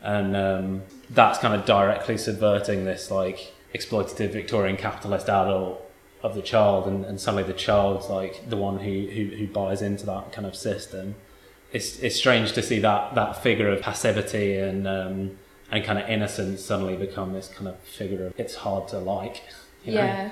And 0.01 0.35
um, 0.35 0.83
that's 1.09 1.37
kind 1.39 1.53
of 1.53 1.65
directly 1.65 2.17
subverting 2.17 2.85
this 2.85 3.11
like 3.11 3.53
exploitative 3.75 4.31
victorian 4.31 4.77
capitalist 4.77 5.27
adult 5.27 5.81
of 6.23 6.33
the 6.33 6.41
child. 6.41 6.87
And, 6.87 7.03
and 7.03 7.19
suddenly 7.19 7.43
the 7.43 7.53
child's 7.53 8.09
like 8.09 8.49
the 8.49 8.55
one 8.55 8.79
who, 8.79 9.07
who, 9.07 9.35
who 9.35 9.47
buys 9.47 9.81
into 9.81 10.05
that 10.05 10.31
kind 10.31 10.47
of 10.47 10.55
system. 10.55 11.15
It's, 11.73 11.99
it's 11.99 12.15
strange 12.15 12.53
to 12.53 12.61
see 12.61 12.79
that, 12.79 13.15
that 13.15 13.43
figure 13.43 13.67
of 13.67 13.81
passivity 13.81 14.55
and 14.55 14.87
um, 14.87 15.37
and 15.71 15.83
kind 15.83 15.97
of 15.97 16.07
innocence 16.07 16.63
suddenly 16.63 16.95
become 16.95 17.33
this 17.33 17.47
kind 17.47 17.67
of 17.67 17.79
figure 17.79 18.27
of 18.27 18.39
it's 18.39 18.53
hard 18.53 18.87
to 18.89 18.99
like 18.99 19.41
you 19.83 19.93
know? 19.93 19.99
yeah. 19.99 20.31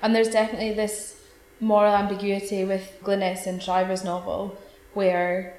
And 0.00 0.14
there's 0.14 0.30
definitely 0.30 0.72
this 0.72 1.19
moral 1.60 1.94
ambiguity 1.94 2.64
with 2.64 2.98
Glynis 3.02 3.46
and 3.46 3.62
Shriver's 3.62 4.04
novel, 4.04 4.56
where 4.94 5.58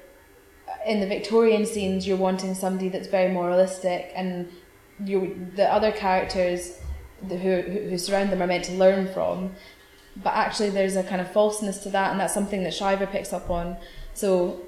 in 0.86 1.00
the 1.00 1.06
Victorian 1.06 1.64
scenes 1.66 2.06
you're 2.06 2.16
wanting 2.16 2.54
somebody 2.54 2.88
that's 2.88 3.08
very 3.08 3.32
moralistic, 3.32 4.12
and 4.14 4.48
you 5.04 5.48
the 5.56 5.72
other 5.72 5.92
characters 5.92 6.78
who 7.28 7.36
who 7.36 7.98
surround 7.98 8.30
them 8.30 8.42
are 8.42 8.46
meant 8.46 8.64
to 8.64 8.72
learn 8.72 9.12
from. 9.12 9.52
But 10.16 10.34
actually, 10.34 10.70
there's 10.70 10.96
a 10.96 11.02
kind 11.02 11.20
of 11.20 11.30
falseness 11.30 11.78
to 11.84 11.90
that, 11.90 12.10
and 12.10 12.20
that's 12.20 12.34
something 12.34 12.64
that 12.64 12.74
Shriver 12.74 13.06
picks 13.06 13.32
up 13.32 13.48
on. 13.48 13.78
So, 14.12 14.60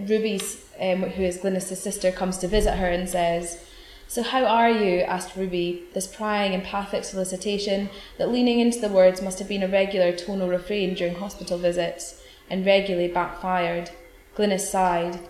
Ruby's, 0.00 0.64
um, 0.80 1.02
who 1.02 1.22
is 1.22 1.38
Glynis' 1.38 1.76
sister, 1.76 2.10
comes 2.10 2.38
to 2.38 2.48
visit 2.48 2.74
her 2.74 2.88
and 2.88 3.08
says, 3.08 3.64
so, 4.10 4.24
how 4.24 4.44
are 4.44 4.68
you? 4.68 5.02
asked 5.02 5.36
Ruby, 5.36 5.84
this 5.94 6.08
prying, 6.08 6.52
empathic 6.52 7.04
solicitation 7.04 7.90
that 8.18 8.28
leaning 8.28 8.58
into 8.58 8.80
the 8.80 8.88
words 8.88 9.22
must 9.22 9.38
have 9.38 9.46
been 9.46 9.62
a 9.62 9.68
regular 9.68 10.10
tonal 10.10 10.48
refrain 10.48 10.94
during 10.94 11.14
hospital 11.14 11.58
visits, 11.58 12.20
and 12.50 12.66
regularly 12.66 13.06
backfired. 13.06 13.92
Glynis 14.36 14.62
sighed, 14.62 15.20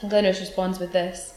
and 0.00 0.10
Glynis 0.10 0.40
responds 0.40 0.80
with 0.80 0.90
this. 0.90 1.34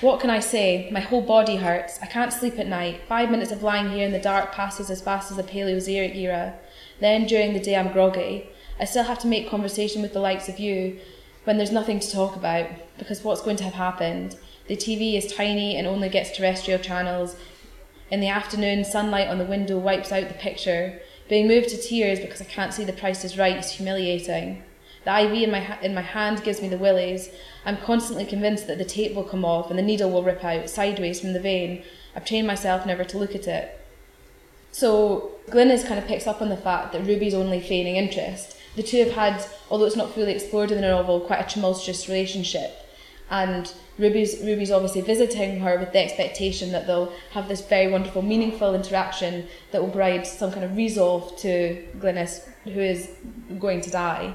What 0.00 0.20
can 0.20 0.30
I 0.30 0.40
say? 0.40 0.88
My 0.90 1.00
whole 1.00 1.20
body 1.20 1.56
hurts. 1.56 1.98
I 2.00 2.06
can't 2.06 2.32
sleep 2.32 2.58
at 2.58 2.66
night. 2.66 3.02
Five 3.06 3.30
minutes 3.30 3.52
of 3.52 3.62
lying 3.62 3.90
here 3.90 4.06
in 4.06 4.12
the 4.12 4.18
dark 4.18 4.52
passes 4.52 4.88
as 4.88 5.02
fast 5.02 5.30
as 5.30 5.36
the 5.36 5.42
Paleozoic 5.42 6.16
era. 6.16 6.54
Then, 6.98 7.26
during 7.26 7.52
the 7.52 7.60
day, 7.60 7.76
I'm 7.76 7.92
groggy. 7.92 8.48
I 8.80 8.86
still 8.86 9.04
have 9.04 9.18
to 9.18 9.26
make 9.26 9.50
conversation 9.50 10.00
with 10.00 10.14
the 10.14 10.20
likes 10.20 10.48
of 10.48 10.58
you 10.58 10.98
when 11.44 11.58
there's 11.58 11.72
nothing 11.72 12.00
to 12.00 12.10
talk 12.10 12.36
about, 12.36 12.70
because 12.96 13.22
what's 13.22 13.42
going 13.42 13.56
to 13.58 13.64
have 13.64 13.74
happened? 13.74 14.34
The 14.68 14.76
TV 14.76 15.14
is 15.14 15.32
tiny 15.32 15.76
and 15.76 15.86
only 15.86 16.10
gets 16.10 16.36
terrestrial 16.36 16.78
channels. 16.78 17.36
In 18.10 18.20
the 18.20 18.28
afternoon, 18.28 18.84
sunlight 18.84 19.28
on 19.28 19.38
the 19.38 19.44
window 19.44 19.78
wipes 19.78 20.12
out 20.12 20.28
the 20.28 20.34
picture. 20.34 21.00
Being 21.28 21.48
moved 21.48 21.70
to 21.70 21.76
tears 21.76 22.20
because 22.20 22.40
I 22.40 22.44
can't 22.44 22.72
see 22.72 22.84
the 22.84 22.92
price 22.92 23.24
is 23.24 23.38
right 23.38 23.56
is 23.56 23.72
humiliating. 23.72 24.62
The 25.04 25.20
IV 25.24 25.32
in 25.42 25.50
my, 25.50 25.60
ha- 25.60 25.78
in 25.82 25.94
my 25.94 26.02
hand 26.02 26.44
gives 26.44 26.60
me 26.60 26.68
the 26.68 26.76
willies. 26.76 27.30
I'm 27.64 27.78
constantly 27.78 28.26
convinced 28.26 28.66
that 28.66 28.76
the 28.76 28.84
tape 28.84 29.14
will 29.14 29.24
come 29.24 29.44
off 29.44 29.70
and 29.70 29.78
the 29.78 29.82
needle 29.82 30.10
will 30.10 30.22
rip 30.22 30.44
out 30.44 30.68
sideways 30.68 31.20
from 31.20 31.32
the 31.32 31.40
vein. 31.40 31.82
I've 32.14 32.26
trained 32.26 32.46
myself 32.46 32.84
never 32.84 33.04
to 33.04 33.18
look 33.18 33.34
at 33.34 33.46
it. 33.46 33.74
So 34.70 35.32
Glynis 35.48 35.86
kind 35.86 35.98
of 35.98 36.06
picks 36.06 36.26
up 36.26 36.42
on 36.42 36.50
the 36.50 36.56
fact 36.58 36.92
that 36.92 37.06
Ruby's 37.06 37.32
only 37.32 37.60
feigning 37.60 37.96
interest. 37.96 38.56
The 38.76 38.82
two 38.82 38.98
have 38.98 39.12
had, 39.12 39.46
although 39.70 39.86
it's 39.86 39.96
not 39.96 40.12
fully 40.12 40.32
explored 40.32 40.70
in 40.70 40.80
the 40.80 40.88
novel, 40.88 41.20
quite 41.20 41.40
a 41.40 41.48
tumultuous 41.48 42.06
relationship. 42.06 42.87
And 43.30 43.70
Ruby's 43.98 44.40
Ruby's 44.42 44.70
obviously 44.70 45.02
visiting 45.02 45.60
her 45.60 45.78
with 45.78 45.92
the 45.92 46.02
expectation 46.02 46.72
that 46.72 46.86
they'll 46.86 47.12
have 47.32 47.48
this 47.48 47.60
very 47.60 47.90
wonderful, 47.90 48.22
meaningful 48.22 48.74
interaction 48.74 49.48
that 49.70 49.82
will 49.82 49.90
provide 49.90 50.26
some 50.26 50.50
kind 50.50 50.64
of 50.64 50.76
resolve 50.76 51.36
to 51.38 51.86
Glynis, 51.98 52.48
who 52.64 52.80
is 52.80 53.10
going 53.58 53.82
to 53.82 53.90
die. 53.90 54.34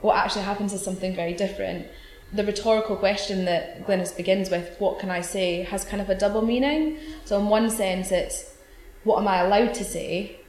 What 0.00 0.16
actually 0.16 0.44
happens 0.44 0.72
is 0.72 0.82
something 0.82 1.14
very 1.14 1.34
different. 1.34 1.86
The 2.32 2.44
rhetorical 2.44 2.96
question 2.96 3.44
that 3.44 3.86
Glynis 3.86 4.16
begins 4.16 4.48
with, 4.48 4.76
"What 4.78 4.98
can 4.98 5.10
I 5.10 5.20
say?" 5.20 5.62
has 5.64 5.84
kind 5.84 6.00
of 6.00 6.08
a 6.08 6.14
double 6.14 6.42
meaning. 6.42 6.96
So 7.26 7.38
in 7.38 7.48
one 7.48 7.68
sense, 7.68 8.10
it's 8.10 8.54
what 9.04 9.18
am 9.18 9.28
I 9.28 9.40
allowed 9.40 9.74
to 9.74 9.84
say? 9.84 10.40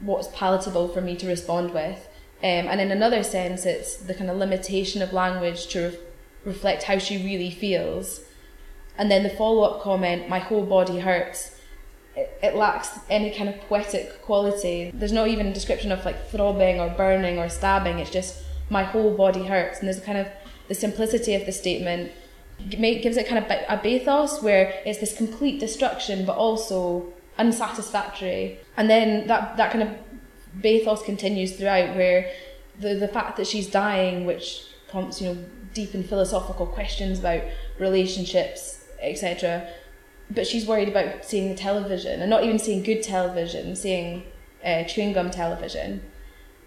What's 0.00 0.28
palatable 0.28 0.88
for 0.88 1.00
me 1.00 1.14
to 1.16 1.26
respond 1.28 1.72
with? 1.72 2.08
Um, 2.42 2.68
and 2.68 2.80
in 2.80 2.90
another 2.90 3.22
sense, 3.22 3.64
it's 3.64 3.96
the 3.96 4.14
kind 4.14 4.30
of 4.30 4.36
limitation 4.36 5.00
of 5.00 5.12
language 5.12 5.68
to 5.68 5.96
reflect 6.46 6.84
how 6.84 6.96
she 6.96 7.18
really 7.18 7.50
feels. 7.50 8.20
And 8.96 9.10
then 9.10 9.22
the 9.22 9.28
follow 9.28 9.62
up 9.64 9.82
comment, 9.82 10.30
my 10.30 10.38
whole 10.38 10.64
body 10.64 11.00
hurts, 11.00 11.60
it, 12.16 12.38
it, 12.42 12.54
lacks 12.54 12.98
any 13.10 13.30
kind 13.30 13.50
of 13.50 13.60
poetic 13.62 14.22
quality. 14.22 14.90
There's 14.94 15.12
not 15.12 15.28
even 15.28 15.48
a 15.48 15.52
description 15.52 15.92
of 15.92 16.02
like 16.06 16.30
throbbing 16.30 16.80
or 16.80 16.88
burning 16.88 17.38
or 17.38 17.50
stabbing, 17.50 17.98
it's 17.98 18.10
just 18.10 18.42
my 18.70 18.84
whole 18.84 19.14
body 19.14 19.44
hurts. 19.44 19.80
And 19.80 19.88
there's 19.88 19.98
a 19.98 20.06
kind 20.06 20.16
of 20.16 20.28
the 20.68 20.74
simplicity 20.74 21.34
of 21.34 21.44
the 21.44 21.52
statement 21.52 22.12
gives 22.70 23.18
it 23.18 23.28
kind 23.28 23.44
of 23.44 23.50
a 23.68 23.76
bathos 23.82 24.42
where 24.42 24.80
it's 24.86 24.98
this 24.98 25.14
complete 25.14 25.60
destruction 25.60 26.24
but 26.24 26.36
also 26.36 27.06
unsatisfactory. 27.38 28.58
And 28.78 28.88
then 28.88 29.26
that, 29.26 29.58
that 29.58 29.70
kind 29.72 29.82
of 29.82 29.90
bathos 30.62 31.02
continues 31.04 31.56
throughout 31.56 31.94
where 31.96 32.32
the, 32.80 32.94
the 32.94 33.08
fact 33.08 33.36
that 33.36 33.46
she's 33.46 33.68
dying, 33.68 34.24
which 34.24 34.64
prompts, 34.88 35.20
you 35.20 35.28
know, 35.28 35.44
deep 35.74 35.94
and 35.94 36.08
philosophical 36.08 36.66
questions 36.66 37.18
about 37.18 37.42
relationships, 37.78 38.84
etc. 39.00 39.68
But 40.30 40.46
she's 40.46 40.66
worried 40.66 40.88
about 40.88 41.24
seeing 41.24 41.48
the 41.48 41.54
television 41.54 42.20
and 42.20 42.30
not 42.30 42.44
even 42.44 42.58
seeing 42.58 42.82
good 42.82 43.02
television, 43.02 43.76
seeing 43.76 44.24
uh, 44.64 44.84
chewing 44.84 45.12
gum 45.12 45.30
television. 45.30 46.02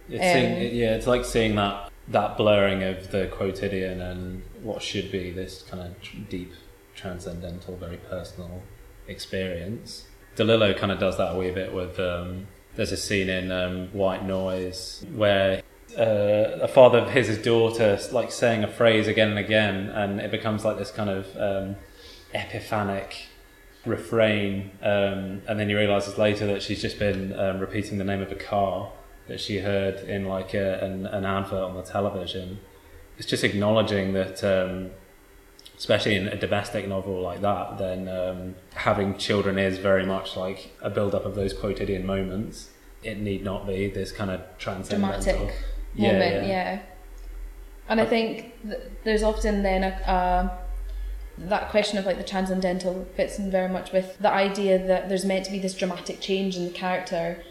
It's 0.09 0.23
um, 0.23 0.33
seeing, 0.33 0.75
yeah, 0.75 0.95
it's 0.95 1.07
like 1.07 1.25
seeing 1.25 1.55
that 1.55 1.91
that 2.07 2.37
blurring 2.37 2.81
of 2.81 3.11
the 3.11 3.27
quotidian 3.27 4.01
and 4.01 4.41
what 4.63 4.81
should 4.81 5.11
be 5.11 5.31
this 5.31 5.61
kind 5.61 5.83
of 5.83 6.29
deep, 6.29 6.53
transcendental, 6.95 7.77
very 7.77 7.97
personal 7.97 8.63
experience. 9.07 10.05
DeLillo 10.35 10.75
kind 10.75 10.91
of 10.91 10.99
does 10.99 11.17
that 11.17 11.35
a 11.35 11.37
wee 11.37 11.51
bit 11.51 11.73
with 11.73 11.99
um, 11.99 12.47
there's 12.75 12.91
a 12.91 12.97
scene 12.97 13.29
in 13.29 13.51
um, 13.51 13.89
White 13.89 14.25
Noise 14.25 15.05
where 15.13 15.61
uh, 15.97 16.59
a 16.61 16.67
father 16.67 16.99
of 16.99 17.09
his 17.09 17.37
daughter 17.37 17.97
like 18.11 18.31
saying 18.31 18.63
a 18.63 18.67
phrase 18.67 19.07
again 19.07 19.29
and 19.29 19.39
again, 19.39 19.89
and 19.89 20.19
it 20.19 20.31
becomes 20.31 20.65
like 20.65 20.77
this 20.77 20.91
kind 20.91 21.09
of 21.09 21.25
um, 21.37 21.75
epiphanic 22.33 23.27
refrain, 23.85 24.71
um, 24.81 25.41
and 25.47 25.59
then 25.59 25.69
he 25.69 25.75
realizes 25.75 26.17
later 26.17 26.45
that 26.47 26.61
she's 26.61 26.81
just 26.81 26.99
been 26.99 27.37
um, 27.39 27.59
repeating 27.59 27.97
the 27.97 28.03
name 28.03 28.21
of 28.21 28.31
a 28.31 28.35
car 28.35 28.91
that 29.27 29.39
she 29.39 29.59
heard 29.59 29.95
in 30.07 30.25
like 30.25 30.53
a, 30.53 30.83
an, 30.83 31.05
an 31.05 31.25
advert 31.25 31.63
on 31.63 31.75
the 31.75 31.83
television. 31.83 32.59
It's 33.17 33.27
just 33.27 33.43
acknowledging 33.43 34.13
that, 34.13 34.43
um, 34.43 34.91
especially 35.77 36.15
in 36.15 36.27
a 36.27 36.37
domestic 36.37 36.87
novel 36.87 37.21
like 37.21 37.41
that, 37.41 37.77
then 37.77 38.07
um, 38.07 38.55
having 38.73 39.17
children 39.17 39.57
is 39.57 39.77
very 39.77 40.05
much 40.05 40.35
like 40.35 40.71
a 40.81 40.89
build 40.89 41.15
up 41.15 41.25
of 41.25 41.35
those 41.35 41.53
quotidian 41.53 42.05
moments. 42.05 42.69
It 43.01 43.19
need 43.19 43.43
not 43.43 43.65
be 43.65 43.89
this 43.89 44.11
kind 44.11 44.29
of 44.29 44.41
transcendental 44.57 45.21
dramatic 45.23 45.55
moment, 45.95 46.47
yeah. 46.47 46.79
And 47.87 47.99
I 47.99 48.05
think 48.05 48.53
th- 48.63 48.81
there's 49.03 49.23
often 49.23 49.63
then 49.63 49.83
a, 49.83 49.87
uh, 50.09 50.57
that 51.37 51.69
question 51.69 51.97
of 51.97 52.05
like 52.05 52.17
the 52.17 52.23
transcendental 52.23 53.07
fits 53.15 53.39
in 53.39 53.49
very 53.49 53.69
much 53.69 53.91
with 53.91 54.17
the 54.19 54.31
idea 54.31 54.77
that 54.87 55.09
there's 55.09 55.25
meant 55.25 55.45
to 55.45 55.51
be 55.51 55.59
this 55.59 55.73
dramatic 55.73 56.19
change 56.19 56.55
in 56.55 56.65
the 56.65 56.71
character 56.71 57.41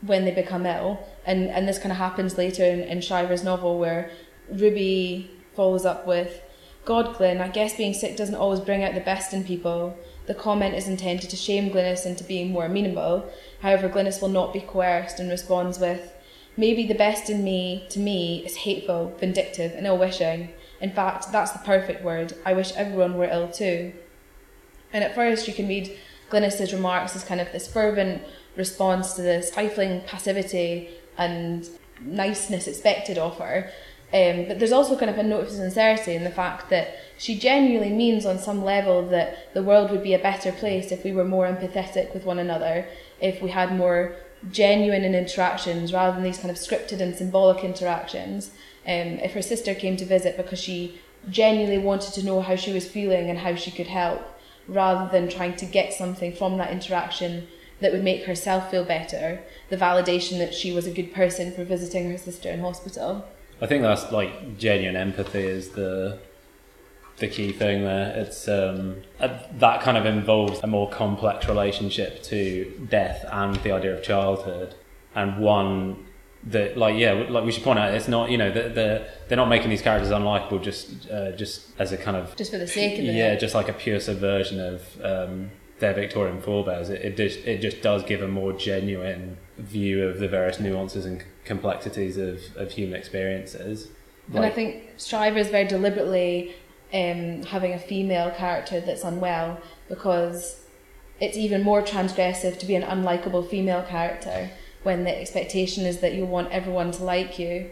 when 0.00 0.24
they 0.24 0.32
become 0.32 0.66
ill, 0.66 0.98
and 1.24 1.48
and 1.48 1.68
this 1.68 1.78
kind 1.78 1.92
of 1.92 1.98
happens 1.98 2.36
later 2.36 2.64
in, 2.64 2.80
in 2.80 3.00
Shriver's 3.00 3.44
novel 3.44 3.78
where 3.78 4.10
Ruby 4.50 5.30
follows 5.54 5.86
up 5.86 6.06
with, 6.06 6.42
"God, 6.84 7.16
Glyn, 7.16 7.40
I 7.40 7.48
guess 7.48 7.76
being 7.76 7.94
sick 7.94 8.16
doesn't 8.16 8.34
always 8.34 8.60
bring 8.60 8.82
out 8.82 8.94
the 8.94 9.00
best 9.00 9.32
in 9.32 9.44
people." 9.44 9.96
The 10.26 10.34
comment 10.34 10.76
is 10.76 10.86
intended 10.86 11.30
to 11.30 11.36
shame 11.36 11.70
Glynis 11.70 12.06
into 12.06 12.22
being 12.22 12.52
more 12.52 12.66
amenable. 12.66 13.28
However, 13.60 13.88
Glynis 13.88 14.22
will 14.22 14.28
not 14.28 14.52
be 14.52 14.60
coerced 14.60 15.18
and 15.18 15.28
responds 15.28 15.80
with, 15.80 16.12
Maybe 16.56 16.86
the 16.86 16.94
best 16.94 17.30
in 17.30 17.42
me, 17.42 17.86
to 17.90 17.98
me, 17.98 18.44
is 18.44 18.56
hateful, 18.56 19.14
vindictive, 19.18 19.72
and 19.72 19.86
ill 19.86 19.98
wishing. 19.98 20.50
In 20.80 20.92
fact, 20.92 21.32
that's 21.32 21.52
the 21.52 21.60
perfect 21.60 22.04
word. 22.04 22.34
I 22.44 22.52
wish 22.52 22.72
everyone 22.76 23.16
were 23.16 23.24
ill 23.24 23.48
too. 23.48 23.92
And 24.92 25.02
at 25.02 25.14
first, 25.14 25.48
you 25.48 25.54
can 25.54 25.68
read 25.68 25.96
Glynis's 26.28 26.72
remarks 26.72 27.16
as 27.16 27.24
kind 27.24 27.40
of 27.40 27.50
this 27.52 27.72
fervent 27.72 28.22
response 28.56 29.14
to 29.14 29.22
the 29.22 29.42
stifling 29.42 30.02
passivity 30.02 30.90
and 31.16 31.68
niceness 32.00 32.66
expected 32.66 33.16
of 33.16 33.38
her. 33.38 33.70
Um, 34.12 34.46
but 34.46 34.58
there's 34.58 34.72
also 34.72 34.98
kind 34.98 35.10
of 35.10 35.16
a 35.16 35.22
note 35.22 35.44
of 35.44 35.50
sincerity 35.50 36.14
in 36.14 36.24
the 36.24 36.30
fact 36.30 36.68
that 36.68 36.96
she 37.16 37.38
genuinely 37.38 37.94
means, 37.94 38.26
on 38.26 38.38
some 38.38 38.62
level, 38.62 39.08
that 39.08 39.54
the 39.54 39.62
world 39.62 39.90
would 39.90 40.02
be 40.02 40.12
a 40.12 40.18
better 40.18 40.52
place 40.52 40.92
if 40.92 41.02
we 41.02 41.12
were 41.12 41.24
more 41.24 41.46
empathetic 41.46 42.12
with 42.12 42.24
one 42.24 42.38
another, 42.38 42.86
if 43.20 43.40
we 43.40 43.48
had 43.48 43.74
more 43.74 44.14
genuine 44.50 45.04
in 45.04 45.14
interactions 45.14 45.92
rather 45.92 46.14
than 46.14 46.24
these 46.24 46.38
kind 46.38 46.50
of 46.50 46.56
scripted 46.56 47.00
and 47.00 47.14
symbolic 47.14 47.64
interactions. 47.64 48.50
Um, 48.84 49.18
if 49.20 49.32
her 49.32 49.42
sister 49.42 49.74
came 49.74 49.96
to 49.98 50.04
visit 50.04 50.36
because 50.36 50.58
she 50.58 51.00
genuinely 51.30 51.78
wanted 51.78 52.14
to 52.14 52.24
know 52.24 52.40
how 52.40 52.56
she 52.56 52.72
was 52.72 52.88
feeling 52.88 53.30
and 53.30 53.38
how 53.38 53.54
she 53.54 53.70
could 53.70 53.86
help, 53.86 54.22
rather 54.68 55.10
than 55.10 55.28
trying 55.28 55.56
to 55.56 55.66
get 55.66 55.92
something 55.92 56.32
from 56.32 56.56
that 56.58 56.70
interaction 56.70 57.46
that 57.80 57.92
would 57.92 58.04
make 58.04 58.24
herself 58.24 58.70
feel 58.70 58.84
better, 58.84 59.42
the 59.68 59.76
validation 59.76 60.38
that 60.38 60.54
she 60.54 60.72
was 60.72 60.86
a 60.86 60.90
good 60.90 61.12
person 61.12 61.52
for 61.52 61.64
visiting 61.64 62.10
her 62.10 62.18
sister 62.18 62.48
in 62.48 62.60
hospital. 62.60 63.24
I 63.60 63.66
think 63.66 63.82
that's 63.82 64.10
like 64.10 64.58
genuine 64.58 64.96
empathy 64.96 65.42
is 65.42 65.70
the 65.70 66.18
the 67.18 67.28
key 67.28 67.52
thing 67.52 67.84
there. 67.84 68.14
It's 68.16 68.48
um, 68.48 69.02
that 69.18 69.82
kind 69.82 69.96
of 69.96 70.06
involves 70.06 70.60
a 70.62 70.66
more 70.66 70.88
complex 70.90 71.48
relationship 71.48 72.22
to 72.24 72.86
death 72.88 73.24
and 73.30 73.56
the 73.56 73.72
idea 73.72 73.94
of 73.94 74.02
childhood, 74.02 74.74
and 75.14 75.38
one 75.38 76.06
that 76.44 76.76
like 76.76 76.98
yeah 76.98 77.12
like 77.12 77.44
we 77.44 77.52
should 77.52 77.62
point 77.62 77.78
out 77.78 77.94
it's 77.94 78.08
not 78.08 78.28
you 78.28 78.36
know 78.36 78.50
they're, 78.50 78.68
they're, 78.68 79.08
they're 79.28 79.36
not 79.36 79.48
making 79.48 79.70
these 79.70 79.82
characters 79.82 80.10
unlikable 80.10 80.60
just 80.60 81.08
uh, 81.08 81.30
just 81.32 81.68
as 81.78 81.92
a 81.92 81.96
kind 81.96 82.16
of 82.16 82.34
just 82.34 82.50
for 82.50 82.58
the 82.58 82.66
sake 82.66 82.98
of 82.98 83.04
it. 83.04 83.14
Yeah 83.14 83.36
just 83.36 83.54
like 83.54 83.68
a 83.68 83.72
pure 83.72 84.00
subversion 84.00 84.58
of 84.58 85.00
um, 85.04 85.50
their 85.82 85.92
Victorian 85.92 86.40
forebears. 86.40 86.88
It, 86.88 87.02
it 87.02 87.16
just 87.16 87.40
it 87.40 87.60
just 87.60 87.82
does 87.82 88.02
give 88.04 88.22
a 88.22 88.28
more 88.28 88.52
genuine 88.52 89.36
view 89.58 90.08
of 90.08 90.18
the 90.18 90.28
various 90.28 90.58
nuances 90.58 91.04
and 91.04 91.22
complexities 91.44 92.16
of, 92.16 92.40
of 92.56 92.70
human 92.70 92.98
experiences. 92.98 93.88
Like, 94.28 94.36
and 94.36 94.44
I 94.46 94.50
think 94.50 94.90
Shriver 94.98 95.38
is 95.38 95.48
very 95.48 95.66
deliberately 95.66 96.54
um, 96.92 97.42
having 97.44 97.72
a 97.72 97.78
female 97.78 98.30
character 98.30 98.80
that's 98.80 99.04
unwell 99.04 99.60
because 99.88 100.62
it's 101.20 101.36
even 101.36 101.62
more 101.62 101.82
transgressive 101.82 102.58
to 102.58 102.66
be 102.66 102.74
an 102.74 102.82
unlikable 102.82 103.48
female 103.48 103.82
character 103.82 104.50
when 104.82 105.04
the 105.04 105.20
expectation 105.20 105.86
is 105.86 106.00
that 106.00 106.14
you 106.14 106.26
want 106.26 106.50
everyone 106.50 106.90
to 106.90 107.04
like 107.04 107.38
you. 107.38 107.70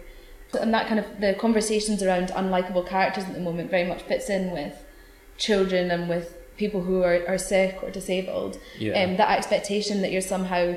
And 0.58 0.72
that 0.74 0.86
kind 0.86 1.00
of 1.00 1.20
the 1.20 1.34
conversations 1.34 2.02
around 2.02 2.28
unlikable 2.28 2.86
characters 2.86 3.24
at 3.24 3.34
the 3.34 3.40
moment 3.40 3.70
very 3.70 3.86
much 3.86 4.02
fits 4.02 4.30
in 4.30 4.52
with 4.52 4.84
children 5.36 5.90
and 5.90 6.08
with 6.08 6.36
people 6.56 6.82
who 6.82 7.02
are, 7.02 7.24
are 7.26 7.38
sick 7.38 7.78
or 7.82 7.90
disabled. 7.90 8.58
Yeah. 8.78 9.02
Um, 9.02 9.16
that 9.16 9.36
expectation 9.36 10.02
that 10.02 10.12
you're 10.12 10.20
somehow 10.20 10.76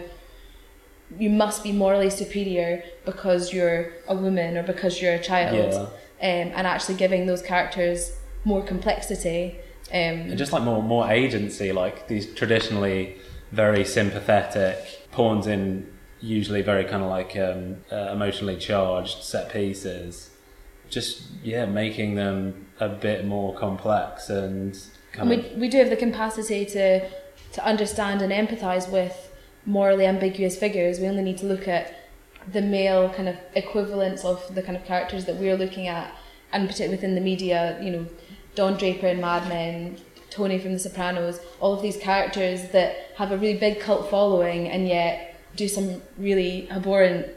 you 1.19 1.29
must 1.29 1.63
be 1.63 1.71
morally 1.71 2.10
superior 2.10 2.84
because 3.06 3.53
you're 3.53 3.91
a 4.08 4.15
woman 4.15 4.58
or 4.58 4.63
because 4.63 5.01
you're 5.01 5.13
a 5.13 5.21
child. 5.21 5.73
Yeah. 5.73 5.79
Um, 6.21 6.53
and 6.56 6.67
actually 6.67 6.95
giving 6.95 7.25
those 7.25 7.41
characters 7.41 8.13
more 8.45 8.63
complexity. 8.63 9.58
Um, 9.89 10.32
and 10.32 10.38
just 10.38 10.51
like 10.51 10.63
more 10.63 10.82
more 10.82 11.12
agency, 11.12 11.71
like 11.71 12.08
these 12.08 12.34
traditionally 12.34 13.17
very 13.51 13.86
sympathetic 13.86 15.10
pawns 15.12 15.45
in 15.45 15.91
usually 16.19 16.62
very 16.62 16.86
kind 16.86 17.03
of 17.03 17.10
like 17.10 17.36
um, 17.36 17.77
uh, 17.91 18.12
emotionally 18.12 18.58
charged 18.58 19.23
set 19.23 19.51
pieces. 19.51 20.29
Just 20.89 21.23
yeah, 21.43 21.65
making 21.65 22.15
them 22.15 22.67
a 22.79 22.89
bit 22.89 23.25
more 23.25 23.53
complex 23.56 24.29
and 24.29 24.77
kind 25.12 25.29
we, 25.29 25.36
of. 25.38 25.58
We 25.58 25.69
do 25.69 25.77
have 25.77 25.89
the 25.89 25.97
capacity 25.97 26.65
to 26.67 27.10
to 27.53 27.65
understand 27.65 28.21
and 28.21 28.32
empathise 28.32 28.89
with 28.89 29.32
morally 29.65 30.06
ambiguous 30.06 30.58
figures. 30.58 30.99
We 30.99 31.08
only 31.08 31.23
need 31.23 31.38
to 31.39 31.45
look 31.45 31.67
at 31.67 31.99
the 32.51 32.62
male 32.62 33.10
kind 33.10 33.29
of 33.29 33.38
equivalents 33.56 34.25
of 34.25 34.53
the 34.53 34.62
kind 34.62 34.75
of 34.75 34.84
characters 34.86 35.25
that 35.25 35.36
we're 35.36 35.56
looking 35.56 35.88
at, 35.88 36.13
and 36.54 36.68
particularly 36.68 36.96
within 36.96 37.16
the 37.16 37.22
media, 37.22 37.80
you 37.82 37.92
know, 37.92 38.06
Don 38.56 38.78
Draper 38.78 39.08
in 39.08 39.20
Mad 39.20 39.50
Men, 39.50 39.98
Tony 40.30 40.60
from 40.60 40.74
The 40.74 40.80
Sopranos, 40.80 41.39
all 41.60 41.74
of 41.74 41.82
these 41.82 41.98
characters 41.98 42.70
that 42.70 42.96
have 43.18 43.32
a 43.32 43.38
really 43.38 43.60
big 43.60 43.80
cult 43.80 44.10
following 44.10 44.68
and 44.68 44.88
yet 44.88 45.36
do 45.56 45.68
some 45.68 46.02
really 46.18 46.70
abhorrent 46.72 47.28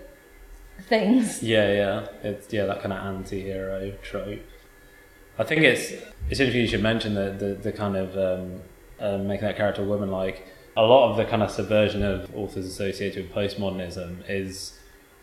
things. 0.88 1.42
Yeah, 1.42 1.72
yeah, 1.72 2.08
it's 2.22 2.52
yeah 2.52 2.66
that 2.66 2.80
kind 2.80 2.92
of 2.92 3.04
anti-hero 3.04 3.92
trope. 4.02 4.40
I 5.38 5.44
think 5.44 5.62
it's 5.62 5.92
it's 6.30 6.40
interesting 6.40 6.62
you 6.62 6.68
should 6.68 6.82
mention 6.82 7.14
the 7.14 7.30
the, 7.30 7.54
the 7.54 7.72
kind 7.72 7.96
of 7.96 8.16
um, 8.16 8.60
uh, 9.00 9.18
making 9.18 9.46
that 9.46 9.56
character 9.56 9.82
a 9.82 9.84
woman 9.84 10.10
like 10.10 10.46
a 10.76 10.82
lot 10.82 11.10
of 11.10 11.16
the 11.16 11.24
kind 11.24 11.42
of 11.42 11.50
subversion 11.50 12.02
of 12.02 12.34
authors 12.34 12.66
associated 12.66 13.24
with 13.24 13.34
postmodernism 13.34 14.22
is 14.28 14.75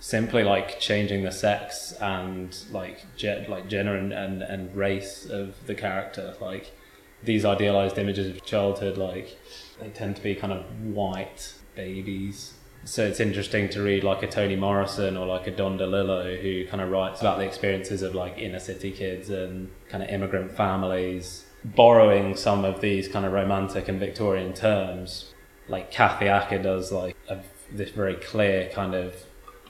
simply 0.03 0.43
like 0.43 0.81
changing 0.81 1.23
the 1.23 1.31
sex 1.31 1.93
and 2.01 2.57
like 2.71 3.05
ge- 3.15 3.47
like 3.47 3.69
gender 3.69 3.95
and, 3.95 4.11
and, 4.11 4.41
and 4.41 4.75
race 4.75 5.25
of 5.25 5.65
the 5.65 5.73
character. 5.73 6.35
Like 6.41 6.75
these 7.23 7.45
idealized 7.45 7.97
images 7.97 8.27
of 8.27 8.43
childhood 8.43 8.97
like 8.97 9.39
they 9.79 9.87
tend 9.87 10.17
to 10.17 10.21
be 10.21 10.35
kind 10.35 10.51
of 10.51 10.65
white 10.81 11.53
babies. 11.73 12.53
So 12.83 13.05
it's 13.05 13.21
interesting 13.21 13.69
to 13.69 13.81
read 13.81 14.03
like 14.03 14.21
a 14.23 14.27
Toni 14.27 14.57
Morrison 14.57 15.15
or 15.15 15.25
like 15.25 15.47
a 15.47 15.51
Don 15.51 15.79
DeLillo 15.79 16.37
who 16.41 16.67
kind 16.67 16.81
of 16.81 16.89
writes 16.89 17.21
about 17.21 17.37
the 17.37 17.45
experiences 17.45 18.01
of 18.01 18.13
like 18.13 18.37
inner 18.37 18.59
city 18.59 18.91
kids 18.91 19.29
and 19.29 19.71
kind 19.87 20.03
of 20.03 20.09
immigrant 20.09 20.51
families 20.51 21.45
borrowing 21.63 22.35
some 22.35 22.65
of 22.65 22.81
these 22.81 23.07
kind 23.07 23.25
of 23.25 23.31
romantic 23.31 23.87
and 23.87 24.01
Victorian 24.01 24.51
terms. 24.51 25.31
Like 25.69 25.91
Kathy 25.91 26.27
Acker 26.27 26.61
does 26.61 26.91
like 26.91 27.15
a, 27.29 27.39
this 27.71 27.91
very 27.91 28.15
clear 28.15 28.69
kind 28.73 28.95
of 28.95 29.15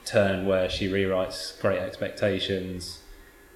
turn 0.04 0.46
where 0.46 0.68
she 0.68 0.88
rewrites 0.88 1.60
Great 1.60 1.78
Expectations 1.78 3.00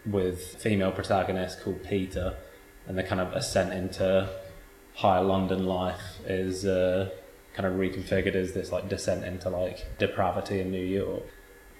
with 0.06 0.56
female 0.56 0.92
protagonist 0.92 1.62
called 1.62 1.82
Peter, 1.84 2.36
and 2.86 2.96
the 2.96 3.02
kind 3.02 3.20
of 3.20 3.32
ascent 3.32 3.72
into 3.72 4.28
higher 4.94 5.22
London 5.22 5.66
life 5.66 6.18
is 6.26 6.64
uh, 6.64 7.10
kind 7.54 7.66
of 7.66 7.74
reconfigured 7.74 8.34
as 8.34 8.52
this 8.52 8.72
like 8.72 8.88
descent 8.88 9.24
into 9.24 9.48
like 9.48 9.98
depravity 9.98 10.60
in 10.60 10.70
New 10.70 10.84
York. 10.84 11.22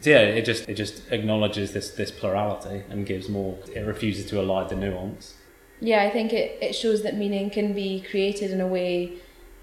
So 0.00 0.10
yeah, 0.10 0.20
it 0.20 0.44
just 0.44 0.68
it 0.68 0.74
just 0.74 1.10
acknowledges 1.10 1.72
this 1.72 1.90
this 1.90 2.10
plurality 2.10 2.84
and 2.88 3.06
gives 3.06 3.28
more. 3.28 3.58
It 3.74 3.80
refuses 3.80 4.26
to 4.26 4.36
elide 4.36 4.68
the 4.68 4.76
nuance. 4.76 5.34
Yeah, 5.80 6.02
I 6.02 6.10
think 6.10 6.32
it, 6.32 6.58
it 6.60 6.74
shows 6.74 7.02
that 7.04 7.16
meaning 7.16 7.50
can 7.50 7.72
be 7.72 8.04
created 8.08 8.50
in 8.50 8.60
a 8.60 8.66
way 8.66 9.18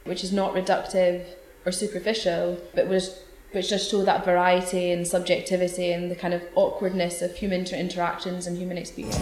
which 0.06 0.24
is 0.24 0.32
not 0.32 0.54
reductive 0.54 1.26
or 1.66 1.72
superficial, 1.72 2.62
but 2.74 2.88
was 2.88 3.20
which 3.56 3.70
just 3.70 3.90
show 3.90 4.04
that 4.04 4.26
variety 4.26 4.92
and 4.92 5.08
subjectivity 5.08 5.94
and 5.94 6.12
the 6.12 6.16
kind 6.16 6.34
of 6.34 6.44
awkwardness 6.56 7.22
of 7.22 7.34
human 7.34 7.62
inter- 7.62 7.78
interactions 7.78 8.48
and 8.48 8.58
human 8.58 8.78
experience. 8.78 9.16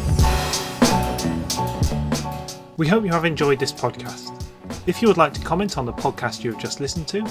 We 2.78 2.88
hope 2.88 3.06
you 3.06 3.12
have 3.12 3.26
enjoyed 3.26 3.60
this 3.60 3.72
podcast. 3.72 4.43
If 4.88 5.00
you 5.02 5.08
would 5.08 5.17
like 5.17 5.34
to 5.36 5.41
comment 5.41 5.78
on 5.78 5.86
the 5.86 5.93
podcast 5.93 6.43
you 6.43 6.52
have 6.52 6.60
just 6.60 6.80
listened 6.80 7.08
to, 7.10 7.24